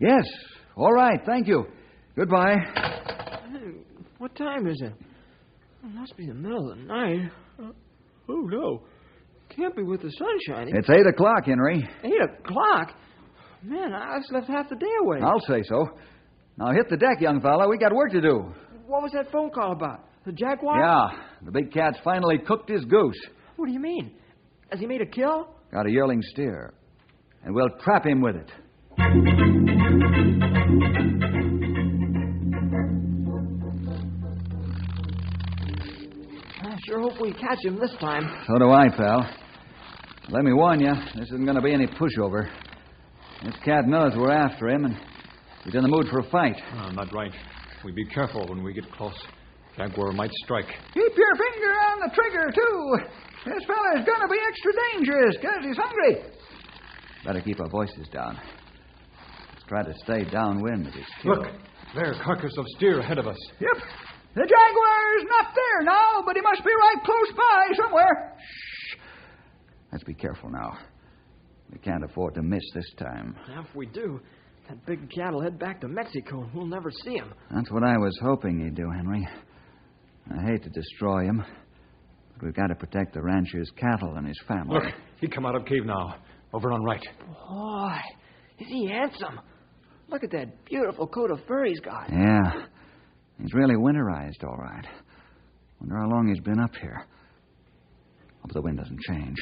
Yes. 0.00 0.24
All 0.76 0.92
right, 0.92 1.20
thank 1.24 1.46
you. 1.46 1.64
Goodbye. 2.16 2.56
What 4.18 4.34
time 4.34 4.66
is 4.66 4.80
it? 4.82 4.92
It 5.84 5.94
must 5.94 6.16
be 6.16 6.26
the 6.26 6.34
middle 6.34 6.72
of 6.72 6.76
the 6.76 6.84
night. 6.84 7.30
Uh, 7.58 7.70
oh, 8.28 8.40
no. 8.50 8.82
Can't 9.54 9.76
be 9.76 9.82
with 9.82 10.02
the 10.02 10.10
sun 10.10 10.38
shining. 10.46 10.74
It's 10.76 10.90
eight 10.90 11.06
o'clock, 11.06 11.44
Henry. 11.46 11.88
Eight 12.02 12.20
o'clock? 12.20 12.96
Man, 13.62 13.92
I 13.94 14.18
slept 14.28 14.48
half 14.48 14.68
the 14.68 14.76
day 14.76 14.86
away. 15.02 15.18
I'll 15.22 15.40
say 15.40 15.62
so. 15.68 15.86
Now 16.60 16.72
hit 16.72 16.90
the 16.90 16.96
deck, 16.98 17.20
young 17.22 17.40
fella. 17.40 17.66
We 17.70 17.78
got 17.78 17.94
work 17.94 18.10
to 18.12 18.20
do. 18.20 18.52
What 18.86 19.02
was 19.02 19.12
that 19.12 19.32
phone 19.32 19.48
call 19.50 19.72
about? 19.72 20.04
The 20.26 20.32
jaguar? 20.32 20.78
Yeah, 20.78 21.06
the 21.42 21.50
big 21.50 21.72
cat's 21.72 21.96
finally 22.04 22.36
cooked 22.36 22.68
his 22.68 22.84
goose. 22.84 23.18
What 23.56 23.66
do 23.66 23.72
you 23.72 23.80
mean? 23.80 24.12
Has 24.70 24.78
he 24.78 24.86
made 24.86 25.00
a 25.00 25.06
kill? 25.06 25.48
Got 25.72 25.86
a 25.86 25.90
yearling 25.90 26.20
steer. 26.22 26.74
And 27.42 27.54
we'll 27.54 27.70
trap 27.82 28.04
him 28.04 28.20
with 28.20 28.36
it. 28.36 28.52
I 36.62 36.76
sure 36.86 37.00
hope 37.00 37.18
we 37.22 37.32
catch 37.32 37.64
him 37.64 37.78
this 37.80 37.94
time. 37.98 38.44
So 38.46 38.58
do 38.58 38.70
I, 38.70 38.90
pal. 38.94 39.34
Let 40.28 40.44
me 40.44 40.52
warn 40.52 40.80
you, 40.80 40.92
this 41.16 41.28
isn't 41.28 41.44
going 41.44 41.56
to 41.56 41.62
be 41.62 41.72
any 41.72 41.86
pushover. 41.86 42.50
This 43.42 43.56
cat 43.64 43.86
knows 43.86 44.12
we're 44.14 44.30
after 44.30 44.68
him, 44.68 44.84
and 44.84 44.96
he's 45.64 45.74
in 45.74 45.82
the 45.82 45.88
mood 45.88 46.06
for 46.10 46.20
a 46.20 46.30
fight. 46.30 46.56
Ah, 46.72 46.90
not 46.92 47.12
right. 47.12 47.32
We 47.84 47.92
be 47.92 48.06
careful 48.06 48.46
when 48.48 48.62
we 48.62 48.72
get 48.72 48.90
close. 48.92 49.14
Jaguar 49.76 50.12
might 50.12 50.32
strike. 50.44 50.66
Keep 50.92 51.16
your 51.16 51.34
finger 51.36 51.72
on 51.90 52.00
the 52.00 52.10
trigger, 52.14 52.50
too. 52.54 52.96
This 53.46 53.64
feller's 53.64 54.04
gonna 54.04 54.28
be 54.28 54.38
extra 54.48 54.72
dangerous 54.92 55.36
because 55.40 55.64
he's 55.64 55.76
hungry. 55.76 56.30
Better 57.24 57.40
keep 57.40 57.60
our 57.60 57.68
voices 57.68 58.08
down. 58.12 58.38
Let's 59.52 59.64
try 59.66 59.82
to 59.82 59.94
stay 60.04 60.30
downwind 60.30 60.86
of 60.86 60.92
his 60.92 61.06
kill. 61.22 61.36
Look, 61.36 61.46
there, 61.94 62.14
carcass 62.22 62.56
of 62.58 62.66
steer 62.76 63.00
ahead 63.00 63.18
of 63.18 63.26
us. 63.26 63.38
Yep. 63.60 63.82
The 64.34 64.42
jaguar's 64.42 65.24
not 65.28 65.54
there 65.54 65.82
now, 65.84 66.22
but 66.24 66.36
he 66.36 66.42
must 66.42 66.62
be 66.64 66.70
right 66.70 67.04
close 67.04 67.36
by 67.36 67.82
somewhere. 67.82 68.36
Shh. 68.38 68.96
Let's 69.92 70.04
be 70.04 70.14
careful 70.14 70.50
now. 70.50 70.78
We 71.72 71.78
can't 71.78 72.04
afford 72.04 72.34
to 72.34 72.42
miss 72.42 72.62
this 72.74 72.92
time. 72.96 73.36
Now, 73.48 73.64
if 73.68 73.74
we 73.74 73.86
do, 73.86 74.20
that 74.70 74.86
big 74.86 75.10
cat 75.10 75.32
will 75.32 75.42
head 75.42 75.58
back 75.58 75.80
to 75.80 75.88
Mexico 75.88 76.42
and 76.42 76.54
we'll 76.54 76.66
never 76.66 76.90
see 77.04 77.14
him. 77.14 77.34
That's 77.52 77.70
what 77.72 77.82
I 77.82 77.98
was 77.98 78.16
hoping 78.22 78.60
he'd 78.60 78.76
do, 78.76 78.88
Henry. 78.88 79.26
I 80.30 80.46
hate 80.46 80.62
to 80.62 80.70
destroy 80.70 81.24
him, 81.24 81.44
but 82.34 82.44
we've 82.44 82.54
got 82.54 82.68
to 82.68 82.76
protect 82.76 83.14
the 83.14 83.20
rancher's 83.20 83.68
cattle 83.76 84.14
and 84.14 84.28
his 84.28 84.40
family. 84.46 84.76
Look, 84.76 84.94
he 85.20 85.26
come 85.26 85.44
out 85.44 85.56
of 85.56 85.66
cave 85.66 85.84
now. 85.84 86.14
Over 86.52 86.72
on 86.72 86.84
right. 86.84 87.04
Boy, 87.48 87.96
is 88.60 88.68
he 88.68 88.88
handsome. 88.88 89.40
Look 90.08 90.22
at 90.22 90.30
that 90.32 90.64
beautiful 90.66 91.08
coat 91.08 91.32
of 91.32 91.40
fur 91.48 91.64
he's 91.64 91.80
got. 91.80 92.08
Yeah. 92.12 92.66
He's 93.40 93.52
really 93.54 93.76
winterized, 93.76 94.44
all 94.44 94.56
right. 94.56 94.86
Wonder 95.80 95.96
how 95.96 96.08
long 96.08 96.28
he's 96.28 96.42
been 96.44 96.60
up 96.60 96.74
here. 96.80 97.04
Hope 98.42 98.52
the 98.52 98.62
wind 98.62 98.78
doesn't 98.78 99.00
change. 99.00 99.36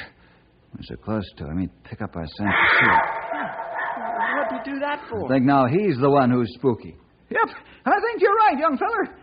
We're 0.73 0.83
so 0.83 0.95
close 0.95 1.25
to 1.37 1.45
him, 1.45 1.59
he'd 1.59 1.83
pick 1.83 2.01
up 2.01 2.15
our 2.15 2.25
scent 2.25 2.49
for 2.49 2.79
sure. 2.79 3.28
What'd 4.49 4.65
you 4.65 4.73
do 4.73 4.79
that 4.79 5.05
for? 5.09 5.25
I 5.25 5.35
think 5.37 5.45
now 5.45 5.65
he's 5.67 5.97
the 5.99 6.09
one 6.09 6.31
who's 6.31 6.51
spooky. 6.57 6.95
Yep, 7.29 7.49
I 7.85 7.91
think 8.01 8.21
you're 8.21 8.33
right, 8.33 8.57
young 8.57 8.77
feller. 8.77 9.15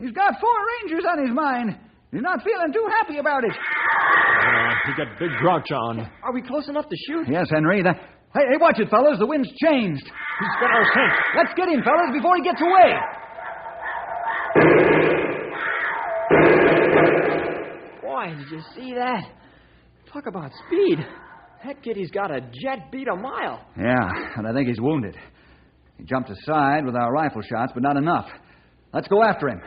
He's 0.00 0.12
got 0.14 0.34
four 0.40 0.54
rangers 0.78 1.04
on 1.10 1.26
his 1.26 1.34
mind, 1.34 1.76
You're 2.12 2.22
not 2.22 2.38
feeling 2.44 2.72
too 2.72 2.86
happy 3.00 3.18
about 3.18 3.42
it. 3.44 3.50
Uh, 3.50 4.70
he 4.86 4.92
got 4.96 5.18
big 5.18 5.30
grouch 5.40 5.70
on. 5.72 6.08
Are 6.22 6.32
we 6.32 6.40
close 6.42 6.68
enough 6.68 6.88
to 6.88 6.96
shoot? 7.08 7.26
Yes, 7.28 7.48
Henry. 7.50 7.82
That... 7.82 7.96
Hey, 8.32 8.46
hey, 8.52 8.56
watch 8.60 8.78
it, 8.78 8.88
fellas. 8.90 9.18
The 9.18 9.26
wind's 9.26 9.50
changed. 9.62 10.04
He's 10.04 10.56
got 10.60 10.70
our 10.70 10.84
scent. 10.94 11.12
Let's 11.36 11.52
get 11.56 11.68
him, 11.68 11.82
fellas, 11.82 12.14
before 12.14 12.36
he 12.36 12.42
gets 12.44 12.60
away. 12.62 12.94
Boy, 18.02 18.34
did 18.38 18.50
you 18.50 18.62
see 18.76 18.94
that? 18.94 19.24
Talk 20.12 20.26
about 20.26 20.50
speed. 20.66 20.98
That 21.64 21.82
kitty's 21.82 22.10
got 22.10 22.30
a 22.30 22.40
jet 22.40 22.90
beat 22.92 23.08
a 23.08 23.16
mile. 23.16 23.64
Yeah, 23.76 24.08
and 24.36 24.46
I 24.46 24.52
think 24.52 24.68
he's 24.68 24.80
wounded. 24.80 25.16
He 25.96 26.04
jumped 26.04 26.30
aside 26.30 26.84
with 26.84 26.94
our 26.94 27.12
rifle 27.12 27.42
shots, 27.42 27.72
but 27.74 27.82
not 27.82 27.96
enough. 27.96 28.28
Let's 28.92 29.08
go 29.08 29.22
after 29.22 29.48
him. 29.48 29.60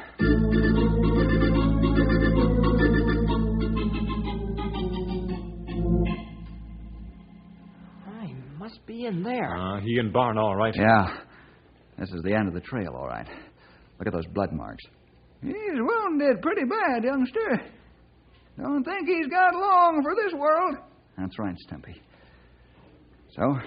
He 8.25 8.33
must 8.57 8.85
be 8.85 9.05
in 9.05 9.23
there. 9.23 9.55
Uh, 9.55 9.79
he 9.81 9.97
in 9.99 10.11
barn, 10.11 10.37
all 10.37 10.55
right. 10.55 10.73
Yeah. 10.75 11.17
This 11.97 12.09
is 12.09 12.21
the 12.23 12.33
end 12.33 12.47
of 12.47 12.53
the 12.53 12.61
trail, 12.61 12.93
all 12.95 13.07
right. 13.07 13.27
Look 13.99 14.07
at 14.07 14.13
those 14.13 14.25
blood 14.33 14.51
marks. 14.53 14.83
He's 15.41 15.53
wounded 15.75 16.41
pretty 16.41 16.63
bad, 16.63 17.03
youngster. 17.03 17.61
Don't 18.59 18.83
think 18.83 19.07
he's 19.07 19.27
got 19.27 19.53
long 19.53 20.01
for 20.03 20.15
this 20.15 20.33
world. 20.33 20.75
That's 21.17 21.37
right, 21.39 21.57
Stumpy. 21.59 22.01
So, 23.35 23.57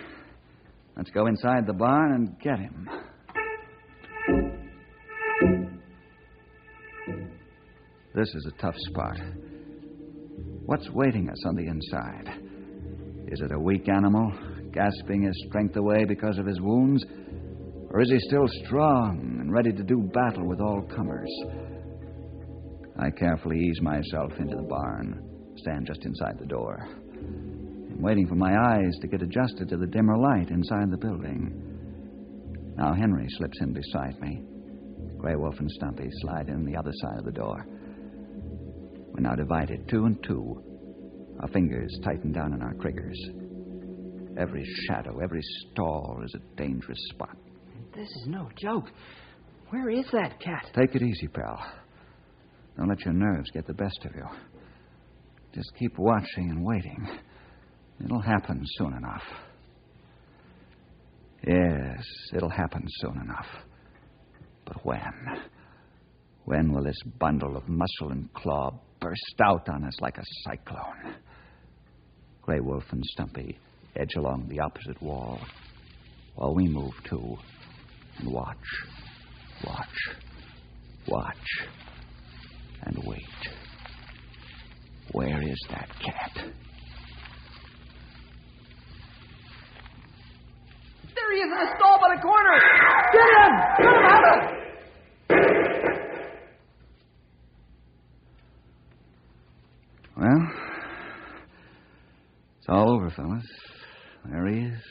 let's 0.96 1.10
go 1.10 1.26
inside 1.26 1.66
the 1.66 1.72
barn 1.72 2.12
and 2.12 2.38
get 2.40 2.58
him. 2.58 2.88
This 8.14 8.28
is 8.28 8.46
a 8.46 8.62
tough 8.62 8.76
spot. 8.90 9.18
What's 10.66 10.88
waiting 10.90 11.28
us 11.28 11.46
on 11.46 11.56
the 11.56 11.66
inside? 11.66 12.40
Is 13.28 13.40
it 13.40 13.52
a 13.52 13.58
weak 13.58 13.88
animal, 13.88 14.32
gasping 14.72 15.22
his 15.22 15.44
strength 15.48 15.76
away 15.76 16.04
because 16.04 16.38
of 16.38 16.46
his 16.46 16.60
wounds? 16.60 17.04
Or 17.90 18.00
is 18.00 18.10
he 18.10 18.18
still 18.20 18.46
strong 18.64 19.38
and 19.40 19.52
ready 19.52 19.72
to 19.72 19.82
do 19.82 20.08
battle 20.12 20.46
with 20.46 20.60
all 20.60 20.82
comers? 20.82 21.30
I 22.98 23.10
carefully 23.10 23.58
ease 23.58 23.80
myself 23.80 24.32
into 24.38 24.56
the 24.56 24.62
barn, 24.62 25.22
stand 25.56 25.86
just 25.86 26.04
inside 26.04 26.38
the 26.38 26.46
door. 26.46 26.88
I'm 27.94 28.02
waiting 28.02 28.26
for 28.26 28.34
my 28.34 28.52
eyes 28.52 28.92
to 29.00 29.06
get 29.06 29.22
adjusted 29.22 29.68
to 29.68 29.76
the 29.76 29.86
dimmer 29.86 30.16
light 30.18 30.50
inside 30.50 30.90
the 30.90 30.96
building. 30.96 32.74
Now 32.76 32.92
Henry 32.92 33.26
slips 33.28 33.60
in 33.60 33.72
beside 33.72 34.20
me. 34.20 34.42
Grey 35.16 35.36
Wolf 35.36 35.54
and 35.60 35.70
Stumpy 35.70 36.08
slide 36.22 36.48
in 36.48 36.64
the 36.64 36.76
other 36.76 36.90
side 36.92 37.18
of 37.18 37.24
the 37.24 37.30
door. 37.30 37.66
We're 39.12 39.20
now 39.20 39.36
divided 39.36 39.88
two 39.88 40.06
and 40.06 40.20
two. 40.24 40.60
Our 41.40 41.48
fingers 41.48 41.96
tighten 42.04 42.32
down 42.32 42.52
on 42.52 42.62
our 42.62 42.74
triggers. 42.74 43.18
Every 44.36 44.64
shadow, 44.88 45.20
every 45.22 45.40
stall 45.42 46.20
is 46.24 46.34
a 46.34 46.56
dangerous 46.56 46.98
spot. 47.10 47.36
This 47.94 48.08
is 48.08 48.24
no 48.26 48.48
joke. 48.60 48.90
Where 49.70 49.88
is 49.90 50.06
that 50.12 50.40
cat? 50.40 50.66
Take 50.74 50.96
it 50.96 51.02
easy, 51.02 51.28
pal. 51.28 51.64
Don't 52.76 52.88
let 52.88 53.00
your 53.04 53.14
nerves 53.14 53.50
get 53.52 53.68
the 53.68 53.74
best 53.74 54.04
of 54.04 54.16
you. 54.16 54.26
Just 55.54 55.72
keep 55.78 55.96
watching 55.96 56.50
and 56.50 56.64
waiting. 56.64 57.06
It'll 58.02 58.20
happen 58.20 58.62
soon 58.78 58.94
enough. 58.94 59.22
Yes, 61.46 62.04
it'll 62.34 62.48
happen 62.50 62.84
soon 63.00 63.20
enough. 63.20 63.46
But 64.64 64.84
when? 64.84 65.12
When 66.46 66.72
will 66.72 66.84
this 66.84 67.00
bundle 67.18 67.56
of 67.56 67.68
muscle 67.68 68.10
and 68.10 68.32
claw 68.32 68.70
burst 69.00 69.40
out 69.42 69.68
on 69.68 69.84
us 69.84 70.00
like 70.00 70.18
a 70.18 70.24
cyclone? 70.44 71.16
Grey 72.42 72.60
Wolf 72.60 72.84
and 72.90 73.02
Stumpy 73.04 73.58
edge 73.96 74.14
along 74.16 74.48
the 74.48 74.60
opposite 74.60 75.00
wall, 75.02 75.38
while 76.34 76.54
we 76.54 76.66
move 76.68 76.92
too 77.08 77.36
and 78.18 78.32
watch, 78.32 78.56
watch, 79.66 80.16
watch, 81.08 81.68
and 82.82 82.98
wait. 83.04 83.20
Where 85.12 85.42
is 85.42 85.66
that 85.70 85.88
cat? 86.00 86.46
There 91.24 91.36
he 91.36 91.40
is 91.40 91.52
in 91.52 91.58
a 91.58 91.70
stall 91.76 91.98
by 92.00 92.16
the 92.16 92.20
corner. 92.20 92.60
Get 93.12 93.28
him! 93.40 93.52
Get 93.78 93.86
him 93.86 94.04
have 94.10 94.24
it! 94.34 94.42
Well, 100.16 100.42
it's 102.58 102.68
all 102.68 102.94
over, 102.94 103.10
fellas. 103.10 103.46
There 104.30 104.46
he 104.48 104.66
is. 104.66 104.82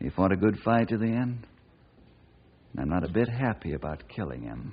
He 0.00 0.10
fought 0.10 0.32
a 0.32 0.36
good 0.36 0.58
fight 0.64 0.88
to 0.88 0.98
the 0.98 1.06
end. 1.06 1.46
And 2.72 2.80
I'm 2.80 2.88
not 2.88 3.04
a 3.04 3.12
bit 3.12 3.28
happy 3.28 3.74
about 3.74 4.02
killing 4.08 4.42
him. 4.42 4.72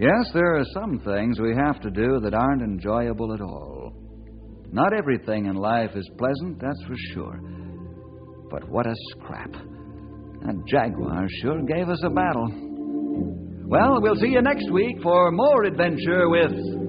Yes, 0.00 0.30
there 0.32 0.56
are 0.56 0.64
some 0.72 0.98
things 1.00 1.38
we 1.38 1.54
have 1.54 1.78
to 1.82 1.90
do 1.90 2.20
that 2.20 2.32
aren't 2.32 2.62
enjoyable 2.62 3.34
at 3.34 3.42
all. 3.42 3.92
Not 4.72 4.94
everything 4.94 5.44
in 5.44 5.56
life 5.56 5.90
is 5.94 6.08
pleasant, 6.16 6.58
that's 6.58 6.82
for 6.86 6.94
sure. 7.12 7.38
But 8.50 8.66
what 8.70 8.86
a 8.86 8.94
scrap. 9.10 9.52
That 9.52 10.54
jaguar 10.66 11.26
sure 11.42 11.60
gave 11.64 11.90
us 11.90 12.02
a 12.02 12.08
battle. 12.08 12.48
Well, 13.66 14.00
we'll 14.00 14.16
see 14.16 14.28
you 14.28 14.40
next 14.40 14.70
week 14.72 15.02
for 15.02 15.30
more 15.32 15.64
adventure 15.64 16.30
with. 16.30 16.80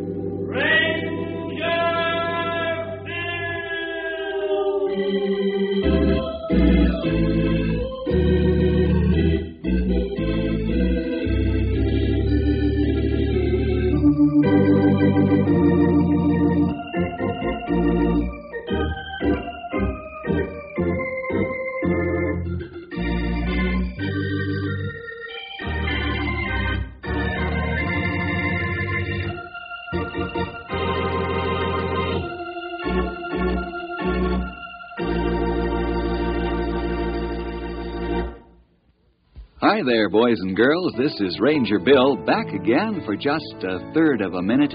There, 39.86 40.10
boys 40.10 40.38
and 40.42 40.56
girls. 40.56 40.94
This 40.96 41.14
is 41.22 41.40
Ranger 41.40 41.80
Bill 41.80 42.16
back 42.16 42.46
again 42.54 43.02
for 43.04 43.16
just 43.16 43.56
a 43.64 43.92
third 43.96 44.22
of 44.22 44.36
a 44.36 44.42
minute 44.42 44.74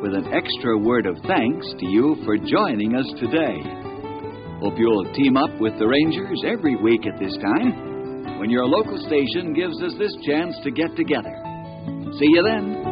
with 0.00 0.14
an 0.14 0.32
extra 0.32 0.78
word 0.78 1.04
of 1.04 1.16
thanks 1.26 1.66
to 1.78 1.86
you 1.86 2.16
for 2.24 2.38
joining 2.38 2.96
us 2.96 3.06
today. 3.20 3.60
Hope 4.58 4.78
you'll 4.78 5.12
team 5.12 5.36
up 5.36 5.50
with 5.60 5.78
the 5.78 5.86
Rangers 5.86 6.42
every 6.46 6.76
week 6.76 7.06
at 7.06 7.20
this 7.20 7.36
time 7.36 8.38
when 8.38 8.48
your 8.48 8.64
local 8.64 8.96
station 9.06 9.52
gives 9.52 9.82
us 9.82 9.92
this 9.98 10.16
chance 10.24 10.56
to 10.64 10.70
get 10.70 10.96
together. 10.96 11.36
See 12.18 12.28
you 12.32 12.42
then. 12.42 12.91